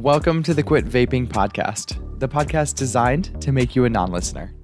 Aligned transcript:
Welcome 0.00 0.42
to 0.44 0.54
the 0.54 0.62
Quit 0.62 0.86
Vaping 0.86 1.28
Podcast, 1.28 2.18
the 2.20 2.26
podcast 2.26 2.76
designed 2.76 3.38
to 3.42 3.52
make 3.52 3.76
you 3.76 3.84
a 3.84 3.90
non 3.90 4.10
listener. 4.10 4.54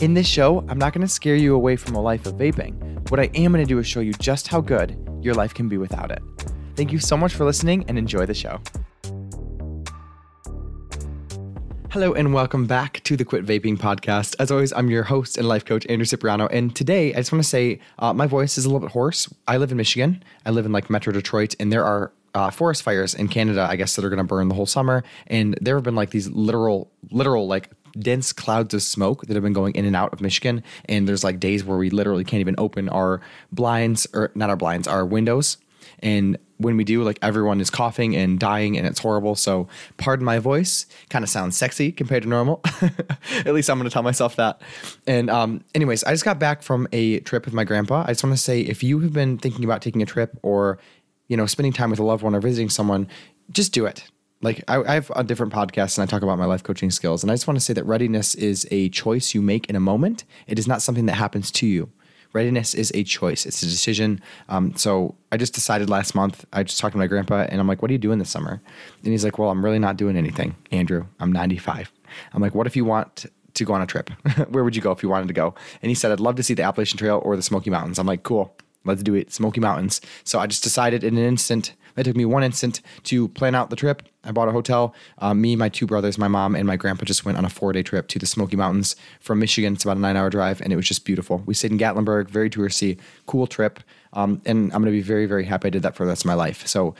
In 0.00 0.14
this 0.14 0.28
show, 0.28 0.64
I'm 0.68 0.78
not 0.78 0.92
going 0.92 1.04
to 1.04 1.12
scare 1.12 1.34
you 1.34 1.56
away 1.56 1.74
from 1.74 1.96
a 1.96 2.00
life 2.00 2.26
of 2.26 2.34
vaping. 2.34 3.10
What 3.10 3.18
I 3.18 3.24
am 3.34 3.50
going 3.50 3.64
to 3.64 3.68
do 3.68 3.80
is 3.80 3.88
show 3.88 3.98
you 3.98 4.12
just 4.12 4.46
how 4.46 4.60
good 4.60 4.96
your 5.20 5.34
life 5.34 5.52
can 5.52 5.68
be 5.68 5.78
without 5.78 6.12
it. 6.12 6.22
Thank 6.76 6.92
you 6.92 7.00
so 7.00 7.16
much 7.16 7.34
for 7.34 7.44
listening 7.44 7.84
and 7.88 7.98
enjoy 7.98 8.24
the 8.24 8.34
show. 8.34 8.60
Hello 11.90 12.12
and 12.12 12.32
welcome 12.32 12.68
back 12.68 13.02
to 13.02 13.16
the 13.16 13.24
Quit 13.24 13.44
Vaping 13.44 13.76
Podcast. 13.76 14.36
As 14.38 14.52
always, 14.52 14.72
I'm 14.72 14.90
your 14.90 15.02
host 15.02 15.36
and 15.36 15.48
life 15.48 15.64
coach, 15.64 15.84
Andrew 15.88 16.06
Cipriano. 16.06 16.46
And 16.46 16.74
today, 16.74 17.12
I 17.12 17.16
just 17.16 17.32
want 17.32 17.42
to 17.42 17.50
say 17.50 17.80
uh, 17.98 18.12
my 18.12 18.28
voice 18.28 18.56
is 18.56 18.64
a 18.64 18.68
little 18.68 18.86
bit 18.86 18.92
hoarse. 18.92 19.28
I 19.48 19.56
live 19.56 19.72
in 19.72 19.76
Michigan. 19.76 20.22
I 20.46 20.50
live 20.50 20.66
in 20.66 20.70
like 20.70 20.88
Metro 20.88 21.12
Detroit, 21.12 21.56
and 21.58 21.72
there 21.72 21.84
are 21.84 22.12
uh, 22.34 22.50
forest 22.50 22.82
fires 22.82 23.14
in 23.14 23.28
Canada, 23.28 23.66
I 23.68 23.76
guess, 23.76 23.96
that 23.96 24.04
are 24.04 24.10
going 24.10 24.18
to 24.18 24.24
burn 24.24 24.48
the 24.48 24.54
whole 24.54 24.66
summer. 24.66 25.04
And 25.26 25.56
there 25.60 25.76
have 25.76 25.84
been 25.84 25.94
like 25.94 26.10
these 26.10 26.28
literal, 26.28 26.90
literal, 27.10 27.46
like 27.46 27.70
dense 27.98 28.32
clouds 28.32 28.74
of 28.74 28.82
smoke 28.82 29.26
that 29.26 29.34
have 29.34 29.42
been 29.42 29.52
going 29.52 29.74
in 29.74 29.84
and 29.84 29.94
out 29.94 30.12
of 30.12 30.20
Michigan. 30.20 30.62
And 30.86 31.08
there's 31.08 31.24
like 31.24 31.38
days 31.38 31.64
where 31.64 31.78
we 31.78 31.90
literally 31.90 32.24
can't 32.24 32.40
even 32.40 32.56
open 32.58 32.88
our 32.88 33.20
blinds 33.52 34.06
or 34.12 34.32
not 34.34 34.50
our 34.50 34.56
blinds, 34.56 34.88
our 34.88 35.06
windows. 35.06 35.58
And 36.00 36.38
when 36.58 36.76
we 36.76 36.84
do, 36.84 37.02
like 37.02 37.18
everyone 37.22 37.60
is 37.60 37.70
coughing 37.70 38.14
and 38.14 38.38
dying 38.38 38.76
and 38.76 38.86
it's 38.86 38.98
horrible. 39.00 39.34
So, 39.34 39.68
pardon 39.96 40.24
my 40.24 40.38
voice, 40.38 40.86
kind 41.08 41.22
of 41.22 41.28
sounds 41.28 41.56
sexy 41.56 41.92
compared 41.92 42.22
to 42.22 42.28
normal. 42.28 42.60
At 43.44 43.54
least 43.54 43.70
I'm 43.70 43.78
going 43.78 43.88
to 43.88 43.92
tell 43.92 44.02
myself 44.02 44.36
that. 44.36 44.60
And, 45.06 45.30
um, 45.30 45.64
anyways, 45.74 46.04
I 46.04 46.12
just 46.12 46.24
got 46.24 46.38
back 46.38 46.62
from 46.62 46.86
a 46.92 47.20
trip 47.20 47.44
with 47.44 47.54
my 47.54 47.64
grandpa. 47.64 48.04
I 48.06 48.08
just 48.08 48.24
want 48.24 48.36
to 48.36 48.42
say 48.42 48.60
if 48.60 48.82
you 48.82 49.00
have 49.00 49.12
been 49.12 49.38
thinking 49.38 49.64
about 49.64 49.82
taking 49.82 50.02
a 50.02 50.06
trip 50.06 50.38
or, 50.42 50.78
you 51.28 51.36
know, 51.36 51.46
spending 51.46 51.72
time 51.72 51.90
with 51.90 51.98
a 51.98 52.04
loved 52.04 52.22
one 52.22 52.34
or 52.34 52.40
visiting 52.40 52.68
someone, 52.68 53.08
just 53.50 53.72
do 53.72 53.86
it. 53.86 54.04
Like 54.42 54.62
I, 54.68 54.82
I 54.82 54.94
have 54.94 55.10
a 55.16 55.24
different 55.24 55.52
podcast 55.52 55.96
and 55.96 56.02
I 56.02 56.06
talk 56.06 56.22
about 56.22 56.38
my 56.38 56.44
life 56.44 56.62
coaching 56.62 56.90
skills. 56.90 57.22
And 57.22 57.30
I 57.30 57.34
just 57.34 57.46
want 57.46 57.56
to 57.58 57.64
say 57.64 57.72
that 57.72 57.84
readiness 57.84 58.34
is 58.34 58.68
a 58.70 58.90
choice 58.90 59.34
you 59.34 59.40
make 59.40 59.70
in 59.70 59.76
a 59.76 59.80
moment. 59.80 60.24
It 60.46 60.58
is 60.58 60.68
not 60.68 60.82
something 60.82 61.06
that 61.06 61.14
happens 61.14 61.50
to 61.52 61.66
you 61.66 61.90
readiness 62.34 62.74
is 62.74 62.92
a 62.94 63.02
choice. 63.04 63.46
It's 63.46 63.62
a 63.62 63.66
decision. 63.66 64.20
Um, 64.50 64.76
so 64.76 65.14
I 65.32 65.38
just 65.38 65.54
decided 65.54 65.88
last 65.88 66.14
month. 66.14 66.44
I 66.52 66.64
just 66.64 66.78
talked 66.78 66.92
to 66.92 66.98
my 66.98 67.06
grandpa, 67.06 67.46
and 67.48 67.60
I'm 67.60 67.66
like, 67.66 67.80
"What 67.80 67.90
are 67.90 67.94
you 67.94 67.98
doing 67.98 68.18
this 68.18 68.28
summer?" 68.28 68.60
And 69.02 69.12
he's 69.12 69.24
like, 69.24 69.38
"Well, 69.38 69.48
I'm 69.48 69.64
really 69.64 69.78
not 69.78 69.96
doing 69.96 70.16
anything, 70.16 70.56
Andrew. 70.70 71.06
I'm 71.20 71.32
95." 71.32 71.90
I'm 72.34 72.42
like, 72.42 72.54
"What 72.54 72.66
if 72.66 72.76
you 72.76 72.84
want 72.84 73.26
to 73.54 73.64
go 73.64 73.72
on 73.72 73.80
a 73.80 73.86
trip? 73.86 74.10
Where 74.50 74.64
would 74.64 74.76
you 74.76 74.82
go 74.82 74.90
if 74.90 75.02
you 75.02 75.08
wanted 75.08 75.28
to 75.28 75.34
go?" 75.34 75.54
And 75.80 75.88
he 75.88 75.94
said, 75.94 76.12
"I'd 76.12 76.20
love 76.20 76.34
to 76.36 76.42
see 76.42 76.54
the 76.54 76.64
Appalachian 76.64 76.98
Trail 76.98 77.22
or 77.24 77.36
the 77.36 77.42
Smoky 77.42 77.70
Mountains." 77.70 77.98
I'm 77.98 78.06
like, 78.06 78.24
"Cool, 78.24 78.54
let's 78.84 79.02
do 79.02 79.14
it, 79.14 79.32
Smoky 79.32 79.60
Mountains." 79.60 80.00
So 80.24 80.38
I 80.38 80.46
just 80.46 80.62
decided 80.62 81.04
in 81.04 81.16
an 81.16 81.24
instant 81.24 81.74
it 81.96 82.04
took 82.04 82.16
me 82.16 82.24
one 82.24 82.42
instant 82.42 82.80
to 83.04 83.28
plan 83.28 83.54
out 83.54 83.70
the 83.70 83.76
trip. 83.76 84.02
I 84.24 84.32
bought 84.32 84.48
a 84.48 84.52
hotel. 84.52 84.94
Uh, 85.18 85.34
me, 85.34 85.54
my 85.54 85.68
two 85.68 85.86
brothers, 85.86 86.18
my 86.18 86.28
mom, 86.28 86.56
and 86.56 86.66
my 86.66 86.76
grandpa 86.76 87.04
just 87.04 87.24
went 87.24 87.38
on 87.38 87.44
a 87.44 87.50
four 87.50 87.72
day 87.72 87.82
trip 87.82 88.08
to 88.08 88.18
the 88.18 88.26
Smoky 88.26 88.56
Mountains 88.56 88.96
from 89.20 89.38
Michigan. 89.38 89.74
It's 89.74 89.84
about 89.84 89.98
a 89.98 90.00
nine 90.00 90.16
hour 90.16 90.30
drive, 90.30 90.60
and 90.60 90.72
it 90.72 90.76
was 90.76 90.88
just 90.88 91.04
beautiful. 91.04 91.42
We 91.46 91.54
stayed 91.54 91.72
in 91.72 91.78
Gatlinburg, 91.78 92.28
very 92.28 92.50
touristy, 92.50 92.98
cool 93.26 93.46
trip. 93.46 93.80
Um, 94.12 94.40
and 94.44 94.72
I'm 94.72 94.82
going 94.82 94.86
to 94.86 94.90
be 94.90 95.02
very, 95.02 95.26
very 95.26 95.44
happy 95.44 95.68
I 95.68 95.70
did 95.70 95.82
that 95.82 95.94
for 95.94 96.04
the 96.04 96.08
rest 96.08 96.22
of 96.22 96.26
my 96.26 96.34
life. 96.34 96.66
So 96.66 96.94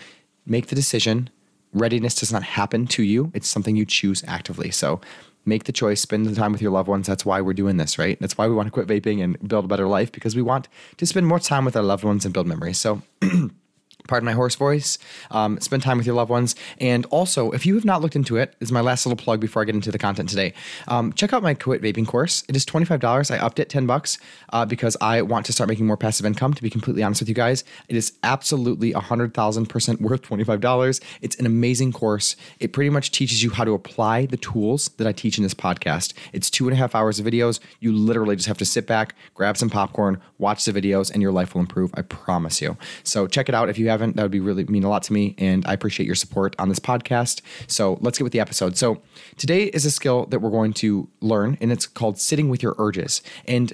make 0.47 0.67
the 0.69 0.75
decision. 0.75 1.31
Readiness 1.73 2.15
does 2.15 2.33
not 2.33 2.45
happen 2.45 2.87
to 2.89 3.03
you, 3.03 3.33
it's 3.35 3.49
something 3.49 3.75
you 3.75 3.85
choose 3.85 4.23
actively. 4.29 4.71
So 4.71 5.01
make 5.45 5.65
the 5.65 5.73
choice, 5.73 6.01
spend 6.01 6.27
the 6.27 6.35
time 6.35 6.53
with 6.53 6.63
your 6.63 6.71
loved 6.71 6.89
ones. 6.89 7.07
That's 7.07 7.25
why 7.25 7.41
we're 7.41 7.55
doing 7.55 7.77
this, 7.77 7.99
right? 7.99 8.19
That's 8.21 8.37
why 8.39 8.47
we 8.47 8.55
want 8.55 8.67
to 8.67 8.71
quit 8.71 8.87
vaping 8.87 9.23
and 9.23 9.39
build 9.49 9.65
a 9.65 9.69
better 9.69 9.87
life 9.87 10.13
because 10.13 10.37
we 10.37 10.43
want 10.43 10.69
to 10.97 11.07
spend 11.07 11.27
more 11.27 11.41
time 11.41 11.65
with 11.65 11.77
our 11.77 11.83
loved 11.83 12.05
ones 12.05 12.25
and 12.25 12.33
build 12.33 12.47
memories. 12.47 12.79
So, 12.79 13.03
pardon 14.07 14.27
my 14.27 14.33
hoarse 14.33 14.55
voice, 14.55 14.99
um, 15.31 15.59
spend 15.61 15.83
time 15.83 15.97
with 15.97 16.07
your 16.07 16.15
loved 16.15 16.31
ones. 16.31 16.55
And 16.79 17.07
also, 17.07 17.51
if 17.53 17.65
you 17.65 17.75
have 17.75 17.85
not 17.85 18.03
looked 18.03 18.17
into 18.17 18.37
it, 18.37 18.55
is 18.61 18.71
my 18.71 18.81
last 18.81 19.07
little 19.07 19.17
plug 19.17 19.41
before 19.41 19.63
I 19.63 19.65
get 19.65 19.75
into 19.75 19.91
the 19.91 19.99
content 19.99 20.29
today. 20.29 20.53
Um, 20.89 21.13
check 21.13 21.33
out 21.33 21.43
my 21.43 21.55
Quit 21.55 21.83
Vaping 21.83 22.07
course. 22.07 22.45
It 22.49 22.57
is 22.57 22.67
$25. 22.67 23.31
I 23.31 23.39
upped 23.39 23.59
it 23.59 23.69
10 23.69 23.87
bucks 23.87 24.19
uh, 24.53 24.67
because 24.67 24.97
I 25.01 25.23
want 25.23 25.47
to 25.47 25.53
start 25.53 25.69
making 25.69 25.87
more 25.87 25.97
passive 25.97 26.27
income, 26.27 26.55
to 26.55 26.63
be 26.63 26.71
completely 26.71 27.03
honest 27.03 27.21
with 27.23 27.29
you 27.29 27.35
guys. 27.35 27.65
It 27.89 27.97
is 27.97 28.13
absolutely 28.23 28.93
100,000% 28.93 30.01
worth 30.01 30.23
$25. 30.23 31.01
It's 31.23 31.37
an 31.37 31.47
amazing 31.47 31.93
course. 31.93 32.37
It 32.61 32.73
pretty 32.73 32.91
much 32.91 33.11
teaches 33.11 33.43
you 33.43 33.51
how 33.51 33.65
to 33.65 33.73
apply 33.73 34.27
the 34.27 34.37
tools 34.37 34.91
that 34.99 35.07
I 35.07 35.13
teach 35.13 35.39
in 35.39 35.45
this 35.45 35.55
podcast. 35.55 36.13
It's 36.33 36.51
two 36.51 36.67
and 36.69 36.75
a 36.75 36.77
half 36.77 36.95
hours 36.95 37.19
of 37.19 37.27
videos. 37.27 37.61
You 37.81 37.93
literally 37.93 38.37
just 38.37 38.49
have 38.49 38.59
to 38.59 38.65
sit 38.65 38.87
back, 38.87 39.15
grab 39.35 39.57
some 39.57 39.71
popcorn, 39.71 40.21
watch 40.39 40.65
the 40.65 40.73
videos, 40.73 41.11
and 41.11 41.23
your 41.23 41.33
life 41.33 41.55
will 41.55 41.61
improve. 41.61 41.91
I 41.95 42.03
promise 42.03 42.61
you. 42.61 42.77
So 43.03 43.27
check 43.27 43.49
it 43.49 43.55
out 43.55 43.69
if 43.69 43.79
you 43.79 43.89
have 43.89 43.94
that 43.99 44.23
would 44.23 44.31
be 44.31 44.41
really 44.41 44.65
mean 44.65 44.85
a 44.85 44.89
lot 44.89 45.03
to 45.05 45.13
me. 45.13 45.35
And 45.39 45.65
I 45.67 45.73
appreciate 45.73 46.07
your 46.07 46.15
support 46.15 46.55
on 46.59 46.69
this 46.69 46.79
podcast. 46.79 47.41
So 47.67 47.99
let's 48.01 48.19
get 48.19 48.25
with 48.25 48.33
the 48.33 48.41
episode. 48.41 48.77
So 48.77 49.03
today 49.37 49.65
is 49.65 49.85
a 49.85 49.91
skill 49.91 50.27
that 50.27 50.41
we're 50.41 50.51
going 50.51 50.73
to 50.75 51.09
learn, 51.21 51.59
and 51.61 51.73
it's 51.73 51.87
called 51.87 52.19
sitting 52.19 52.49
with 52.49 52.63
your 52.63 52.75
urges. 52.79 53.23
And 53.47 53.73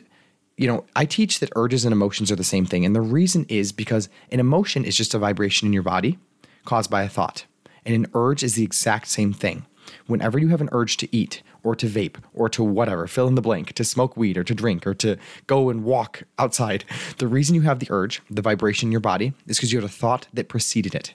you 0.56 0.66
know, 0.66 0.84
I 0.94 1.06
teach 1.06 1.40
that 1.40 1.50
urges 1.56 1.86
and 1.86 1.92
emotions 1.92 2.30
are 2.30 2.36
the 2.36 2.44
same 2.44 2.66
thing. 2.66 2.84
And 2.84 2.94
the 2.94 3.00
reason 3.00 3.46
is 3.48 3.72
because 3.72 4.10
an 4.30 4.40
emotion 4.40 4.84
is 4.84 4.94
just 4.94 5.14
a 5.14 5.18
vibration 5.18 5.66
in 5.66 5.72
your 5.72 5.82
body 5.82 6.18
caused 6.66 6.90
by 6.90 7.02
a 7.02 7.08
thought. 7.08 7.46
And 7.86 7.94
an 7.94 8.10
urge 8.12 8.42
is 8.42 8.56
the 8.56 8.62
exact 8.62 9.08
same 9.08 9.32
thing. 9.32 9.64
Whenever 10.06 10.38
you 10.38 10.48
have 10.48 10.60
an 10.60 10.68
urge 10.72 10.96
to 10.98 11.16
eat 11.16 11.42
or 11.62 11.74
to 11.76 11.86
vape 11.86 12.16
or 12.34 12.48
to 12.48 12.62
whatever, 12.62 13.06
fill 13.06 13.28
in 13.28 13.34
the 13.34 13.42
blank, 13.42 13.72
to 13.74 13.84
smoke 13.84 14.16
weed 14.16 14.36
or 14.36 14.44
to 14.44 14.54
drink 14.54 14.86
or 14.86 14.94
to 14.94 15.16
go 15.46 15.70
and 15.70 15.84
walk 15.84 16.22
outside, 16.38 16.84
the 17.18 17.28
reason 17.28 17.54
you 17.54 17.62
have 17.62 17.78
the 17.78 17.88
urge, 17.90 18.22
the 18.30 18.42
vibration 18.42 18.88
in 18.88 18.92
your 18.92 19.00
body, 19.00 19.32
is 19.46 19.56
because 19.56 19.72
you 19.72 19.78
had 19.78 19.88
a 19.88 19.92
thought 19.92 20.26
that 20.32 20.48
preceded 20.48 20.94
it. 20.94 21.14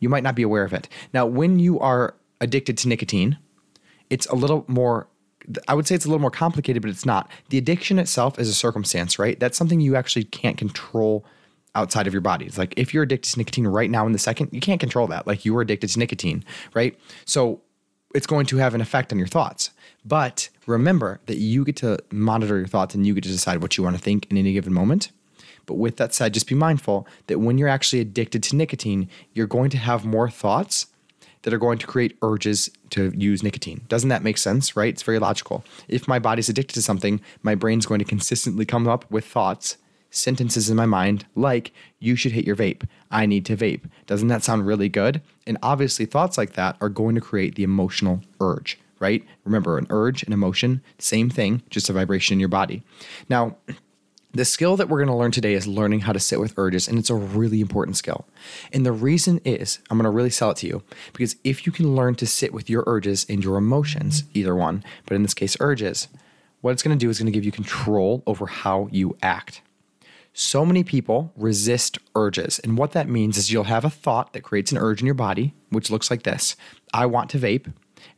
You 0.00 0.08
might 0.08 0.22
not 0.22 0.34
be 0.34 0.42
aware 0.42 0.64
of 0.64 0.72
it. 0.72 0.88
Now, 1.12 1.26
when 1.26 1.58
you 1.58 1.78
are 1.80 2.14
addicted 2.40 2.78
to 2.78 2.88
nicotine, 2.88 3.38
it's 4.10 4.26
a 4.26 4.34
little 4.34 4.64
more 4.68 5.08
I 5.66 5.74
would 5.74 5.86
say 5.86 5.94
it's 5.94 6.04
a 6.04 6.08
little 6.08 6.20
more 6.20 6.30
complicated, 6.30 6.82
but 6.82 6.90
it's 6.90 7.06
not. 7.06 7.30
The 7.48 7.56
addiction 7.56 7.98
itself 7.98 8.38
is 8.38 8.50
a 8.50 8.54
circumstance, 8.54 9.18
right? 9.18 9.38
That's 9.40 9.56
something 9.56 9.80
you 9.80 9.96
actually 9.96 10.24
can't 10.24 10.58
control 10.58 11.24
outside 11.74 12.06
of 12.06 12.12
your 12.12 12.20
body. 12.20 12.44
It's 12.46 12.58
like 12.58 12.74
if 12.76 12.92
you're 12.92 13.04
addicted 13.04 13.32
to 13.32 13.38
nicotine 13.38 13.66
right 13.66 13.90
now 13.90 14.06
in 14.06 14.12
the 14.12 14.18
second, 14.18 14.50
you 14.52 14.60
can't 14.60 14.80
control 14.80 15.06
that. 15.08 15.26
Like 15.26 15.44
you 15.44 15.54
were 15.54 15.62
addicted 15.62 15.88
to 15.90 15.98
nicotine, 15.98 16.44
right? 16.74 16.98
So 17.24 17.62
it's 18.14 18.26
going 18.26 18.46
to 18.46 18.56
have 18.58 18.74
an 18.74 18.80
effect 18.80 19.12
on 19.12 19.18
your 19.18 19.28
thoughts. 19.28 19.70
But 20.04 20.48
remember 20.66 21.20
that 21.26 21.38
you 21.38 21.64
get 21.64 21.76
to 21.76 21.98
monitor 22.10 22.58
your 22.58 22.66
thoughts 22.66 22.94
and 22.94 23.06
you 23.06 23.14
get 23.14 23.24
to 23.24 23.30
decide 23.30 23.60
what 23.60 23.76
you 23.76 23.84
want 23.84 23.96
to 23.96 24.02
think 24.02 24.26
in 24.30 24.36
any 24.36 24.52
given 24.52 24.72
moment. 24.72 25.10
But 25.66 25.74
with 25.74 25.98
that 25.98 26.14
said, 26.14 26.32
just 26.32 26.48
be 26.48 26.54
mindful 26.54 27.06
that 27.26 27.40
when 27.40 27.58
you're 27.58 27.68
actually 27.68 28.00
addicted 28.00 28.42
to 28.44 28.56
nicotine, 28.56 29.08
you're 29.34 29.46
going 29.46 29.68
to 29.70 29.76
have 29.76 30.04
more 30.04 30.30
thoughts 30.30 30.86
that 31.42 31.52
are 31.52 31.58
going 31.58 31.78
to 31.78 31.86
create 31.86 32.16
urges 32.22 32.70
to 32.90 33.12
use 33.16 33.42
nicotine. 33.42 33.82
Doesn't 33.88 34.08
that 34.08 34.22
make 34.22 34.38
sense, 34.38 34.76
right? 34.76 34.88
It's 34.88 35.02
very 35.02 35.18
logical. 35.18 35.62
If 35.86 36.08
my 36.08 36.18
body's 36.18 36.48
addicted 36.48 36.74
to 36.74 36.82
something, 36.82 37.20
my 37.42 37.54
brain's 37.54 37.86
going 37.86 37.98
to 37.98 38.04
consistently 38.04 38.64
come 38.64 38.88
up 38.88 39.08
with 39.10 39.26
thoughts 39.26 39.76
sentences 40.10 40.70
in 40.70 40.76
my 40.76 40.86
mind 40.86 41.26
like, 41.34 41.72
you 41.98 42.16
should 42.16 42.32
hit 42.32 42.46
your 42.46 42.56
vape. 42.56 42.84
I 43.10 43.26
need 43.26 43.44
to 43.46 43.56
vape. 43.56 43.84
Doesn't 44.06 44.28
that 44.28 44.42
sound 44.42 44.66
really 44.66 44.88
good? 44.88 45.20
And 45.46 45.58
obviously, 45.62 46.06
thoughts 46.06 46.38
like 46.38 46.54
that 46.54 46.76
are 46.80 46.88
going 46.88 47.14
to 47.14 47.20
create 47.20 47.54
the 47.54 47.62
emotional 47.62 48.22
urge, 48.40 48.78
right? 49.00 49.24
Remember, 49.44 49.78
an 49.78 49.86
urge, 49.90 50.22
an 50.22 50.32
emotion, 50.32 50.82
same 50.98 51.30
thing, 51.30 51.62
just 51.70 51.88
a 51.88 51.92
vibration 51.92 52.34
in 52.34 52.40
your 52.40 52.48
body. 52.48 52.82
Now, 53.28 53.56
the 54.32 54.44
skill 54.44 54.76
that 54.76 54.88
we're 54.88 54.98
going 54.98 55.08
to 55.08 55.14
learn 55.14 55.30
today 55.30 55.54
is 55.54 55.66
learning 55.66 56.00
how 56.00 56.12
to 56.12 56.20
sit 56.20 56.38
with 56.38 56.52
urges, 56.58 56.86
and 56.86 56.98
it's 56.98 57.08
a 57.08 57.14
really 57.14 57.60
important 57.60 57.96
skill. 57.96 58.26
And 58.72 58.84
the 58.84 58.92
reason 58.92 59.40
is, 59.44 59.78
I'm 59.90 59.96
going 59.96 60.04
to 60.04 60.10
really 60.10 60.30
sell 60.30 60.50
it 60.50 60.58
to 60.58 60.66
you 60.66 60.82
because 61.14 61.36
if 61.44 61.64
you 61.64 61.72
can 61.72 61.96
learn 61.96 62.14
to 62.16 62.26
sit 62.26 62.52
with 62.52 62.68
your 62.68 62.84
urges 62.86 63.24
and 63.28 63.42
your 63.42 63.56
emotions, 63.56 64.24
either 64.34 64.54
one, 64.54 64.84
but 65.06 65.14
in 65.14 65.22
this 65.22 65.32
case, 65.32 65.56
urges, 65.60 66.08
what 66.60 66.72
it's 66.72 66.82
going 66.82 66.96
to 66.96 67.02
do 67.02 67.08
is 67.08 67.18
going 67.18 67.26
to 67.26 67.32
give 67.32 67.44
you 67.44 67.52
control 67.52 68.22
over 68.26 68.46
how 68.46 68.88
you 68.92 69.16
act. 69.22 69.62
So 70.40 70.64
many 70.64 70.84
people 70.84 71.32
resist 71.34 71.98
urges. 72.14 72.60
And 72.60 72.78
what 72.78 72.92
that 72.92 73.08
means 73.08 73.36
is 73.36 73.50
you'll 73.50 73.64
have 73.64 73.84
a 73.84 73.90
thought 73.90 74.34
that 74.34 74.44
creates 74.44 74.70
an 74.70 74.78
urge 74.78 75.00
in 75.00 75.06
your 75.06 75.16
body, 75.16 75.52
which 75.70 75.90
looks 75.90 76.12
like 76.12 76.22
this 76.22 76.54
I 76.94 77.06
want 77.06 77.28
to 77.30 77.40
vape. 77.40 77.72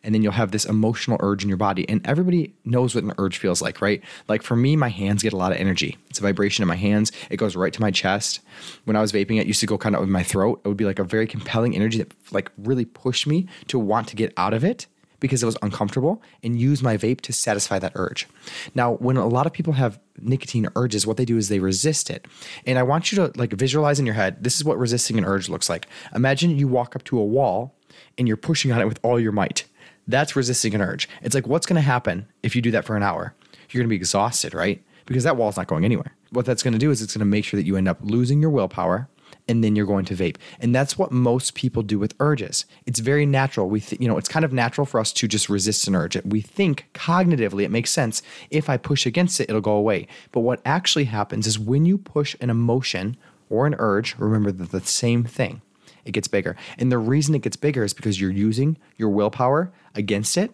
And 0.04 0.14
then 0.14 0.22
you'll 0.22 0.32
have 0.32 0.50
this 0.50 0.66
emotional 0.66 1.16
urge 1.20 1.42
in 1.42 1.48
your 1.48 1.56
body. 1.56 1.88
And 1.88 2.06
everybody 2.06 2.54
knows 2.66 2.94
what 2.94 3.04
an 3.04 3.14
urge 3.16 3.38
feels 3.38 3.62
like, 3.62 3.80
right? 3.80 4.02
Like 4.28 4.42
for 4.42 4.54
me, 4.54 4.76
my 4.76 4.90
hands 4.90 5.22
get 5.22 5.32
a 5.32 5.38
lot 5.38 5.50
of 5.50 5.56
energy. 5.56 5.96
It's 6.10 6.18
a 6.18 6.22
vibration 6.22 6.60
in 6.60 6.68
my 6.68 6.76
hands. 6.76 7.10
It 7.30 7.38
goes 7.38 7.56
right 7.56 7.72
to 7.72 7.80
my 7.80 7.90
chest. 7.90 8.40
When 8.84 8.96
I 8.96 9.00
was 9.00 9.12
vaping, 9.12 9.40
it 9.40 9.46
used 9.46 9.60
to 9.60 9.66
go 9.66 9.78
kind 9.78 9.94
of 9.94 10.02
with 10.02 10.10
my 10.10 10.22
throat. 10.22 10.60
It 10.62 10.68
would 10.68 10.76
be 10.76 10.84
like 10.84 10.98
a 10.98 11.04
very 11.04 11.26
compelling 11.26 11.74
energy 11.74 11.96
that 11.96 12.12
like 12.32 12.52
really 12.58 12.84
pushed 12.84 13.26
me 13.26 13.48
to 13.68 13.78
want 13.78 14.08
to 14.08 14.16
get 14.16 14.34
out 14.36 14.52
of 14.52 14.62
it 14.62 14.86
because 15.20 15.42
it 15.42 15.46
was 15.46 15.56
uncomfortable 15.62 16.22
and 16.42 16.60
use 16.60 16.82
my 16.82 16.96
vape 16.96 17.20
to 17.22 17.32
satisfy 17.32 17.78
that 17.78 17.92
urge. 17.94 18.26
Now, 18.74 18.94
when 18.94 19.16
a 19.16 19.26
lot 19.26 19.46
of 19.46 19.52
people 19.52 19.74
have 19.74 20.00
nicotine 20.18 20.68
urges, 20.74 21.06
what 21.06 21.16
they 21.16 21.24
do 21.24 21.36
is 21.36 21.48
they 21.48 21.60
resist 21.60 22.10
it. 22.10 22.26
And 22.66 22.78
I 22.78 22.82
want 22.82 23.12
you 23.12 23.16
to 23.16 23.38
like 23.38 23.52
visualize 23.52 24.00
in 24.00 24.06
your 24.06 24.14
head, 24.14 24.42
this 24.42 24.56
is 24.56 24.64
what 24.64 24.78
resisting 24.78 25.18
an 25.18 25.24
urge 25.24 25.48
looks 25.48 25.68
like. 25.68 25.86
Imagine 26.14 26.56
you 26.56 26.68
walk 26.68 26.96
up 26.96 27.04
to 27.04 27.18
a 27.18 27.24
wall 27.24 27.74
and 28.18 28.26
you're 28.26 28.36
pushing 28.36 28.72
on 28.72 28.80
it 28.80 28.86
with 28.86 28.98
all 29.02 29.20
your 29.20 29.32
might. 29.32 29.64
That's 30.08 30.34
resisting 30.34 30.74
an 30.74 30.80
urge. 30.80 31.08
It's 31.22 31.34
like, 31.34 31.46
what's 31.46 31.66
going 31.66 31.76
to 31.76 31.82
happen 31.82 32.26
if 32.42 32.56
you 32.56 32.62
do 32.62 32.70
that 32.72 32.84
for 32.84 32.96
an 32.96 33.02
hour? 33.02 33.34
You're 33.70 33.80
going 33.80 33.88
to 33.88 33.92
be 33.92 33.96
exhausted, 33.96 34.54
right? 34.54 34.82
Because 35.06 35.24
that 35.24 35.36
wall's 35.36 35.56
not 35.56 35.66
going 35.66 35.84
anywhere. 35.84 36.14
What 36.30 36.46
that's 36.46 36.62
going 36.62 36.72
to 36.72 36.78
do 36.78 36.90
is 36.90 37.02
it's 37.02 37.14
going 37.14 37.20
to 37.20 37.24
make 37.26 37.44
sure 37.44 37.58
that 37.58 37.66
you 37.66 37.76
end 37.76 37.88
up 37.88 37.98
losing 38.00 38.40
your 38.40 38.50
willpower 38.50 39.08
and 39.50 39.64
then 39.64 39.74
you're 39.74 39.84
going 39.84 40.04
to 40.04 40.14
vape. 40.14 40.36
And 40.60 40.72
that's 40.72 40.96
what 40.96 41.10
most 41.10 41.54
people 41.54 41.82
do 41.82 41.98
with 41.98 42.14
urges. 42.20 42.64
It's 42.86 43.00
very 43.00 43.26
natural. 43.26 43.68
We 43.68 43.80
th- 43.80 44.00
you 44.00 44.06
know, 44.06 44.16
it's 44.16 44.28
kind 44.28 44.44
of 44.44 44.52
natural 44.52 44.86
for 44.86 45.00
us 45.00 45.12
to 45.14 45.26
just 45.26 45.48
resist 45.48 45.88
an 45.88 45.96
urge. 45.96 46.16
We 46.24 46.40
think 46.40 46.86
cognitively 46.94 47.64
it 47.64 47.70
makes 47.70 47.90
sense. 47.90 48.22
If 48.50 48.70
I 48.70 48.76
push 48.76 49.06
against 49.06 49.40
it, 49.40 49.48
it'll 49.48 49.60
go 49.60 49.72
away. 49.72 50.06
But 50.30 50.40
what 50.40 50.62
actually 50.64 51.06
happens 51.06 51.48
is 51.48 51.58
when 51.58 51.84
you 51.84 51.98
push 51.98 52.36
an 52.40 52.48
emotion 52.48 53.16
or 53.48 53.66
an 53.66 53.74
urge, 53.78 54.16
remember 54.16 54.52
that 54.52 54.70
the 54.70 54.80
same 54.80 55.24
thing. 55.24 55.62
It 56.04 56.12
gets 56.12 56.28
bigger. 56.28 56.56
And 56.78 56.90
the 56.90 56.98
reason 56.98 57.34
it 57.34 57.42
gets 57.42 57.56
bigger 57.56 57.82
is 57.82 57.92
because 57.92 58.20
you're 58.20 58.30
using 58.30 58.78
your 58.96 59.10
willpower 59.10 59.72
against 59.94 60.38
it 60.38 60.52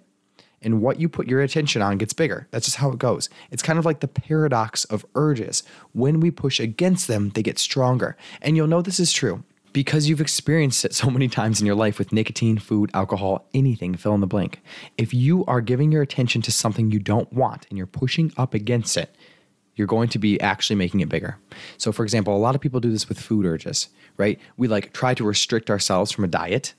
and 0.67 0.83
what 0.83 0.99
you 0.99 1.09
put 1.09 1.29
your 1.29 1.43
attention 1.43 1.81
on 1.81 1.97
gets 1.97 2.13
bigger. 2.13 2.49
That's 2.51 2.67
just 2.67 2.79
how 2.79 2.91
it 2.91 2.99
goes. 2.99 3.31
It's 3.53 3.63
kind 3.63 3.79
of 3.79 3.87
like 3.87 4.01
the 4.01 4.09
paradox 4.09 4.85
of 4.87 5.07
urges. 5.15 5.63
When 5.93 6.19
we 6.19 6.33
push 6.33 6.59
against 6.59 7.07
them, 7.07 7.31
they 7.31 7.43
get 7.43 7.61
stronger. 7.61 8.17
And 8.43 8.57
you'll 8.57 8.67
know 8.67 8.83
this 8.83 8.99
is 8.99 9.13
true 9.13 9.45
because 9.73 10.09
you've 10.09 10.21
experienced 10.21 10.85
it 10.85 10.93
so 11.03 11.09
many 11.09 11.29
times 11.29 11.61
in 11.61 11.67
your 11.67 11.77
life 11.77 12.01
with 12.01 12.13
nicotine, 12.13 12.59
food, 12.59 12.91
alcohol, 12.95 13.47
anything, 13.55 13.95
fill 13.95 14.17
in 14.17 14.21
the 14.21 14.27
blank. 14.27 14.61
If 14.99 15.15
you 15.15 15.45
are 15.47 15.61
giving 15.61 15.93
your 15.93 16.03
attention 16.03 16.43
to 16.43 16.51
something 16.51 16.91
you 16.91 16.99
don't 16.99 17.33
want 17.33 17.67
and 17.71 17.79
you're 17.79 17.87
pushing 17.87 18.33
up 18.37 18.53
against 18.53 18.97
it, 18.97 19.15
you're 19.77 19.87
going 19.87 20.09
to 20.09 20.19
be 20.19 20.41
actually 20.41 20.77
making 20.77 20.99
it 20.99 21.09
bigger. 21.09 21.39
So, 21.79 21.93
for 21.93 22.03
example, 22.03 22.35
a 22.35 22.39
lot 22.39 22.57
of 22.57 22.61
people 22.61 22.81
do 22.81 22.91
this 22.91 23.09
with 23.09 23.21
food 23.21 23.47
urges, 23.47 23.89
right? 24.17 24.41
We 24.57 24.67
like 24.67 24.93
try 24.93 25.15
to 25.15 25.23
restrict 25.23 25.71
ourselves 25.71 26.11
from 26.11 26.25
a 26.25 26.29
diet 26.29 26.75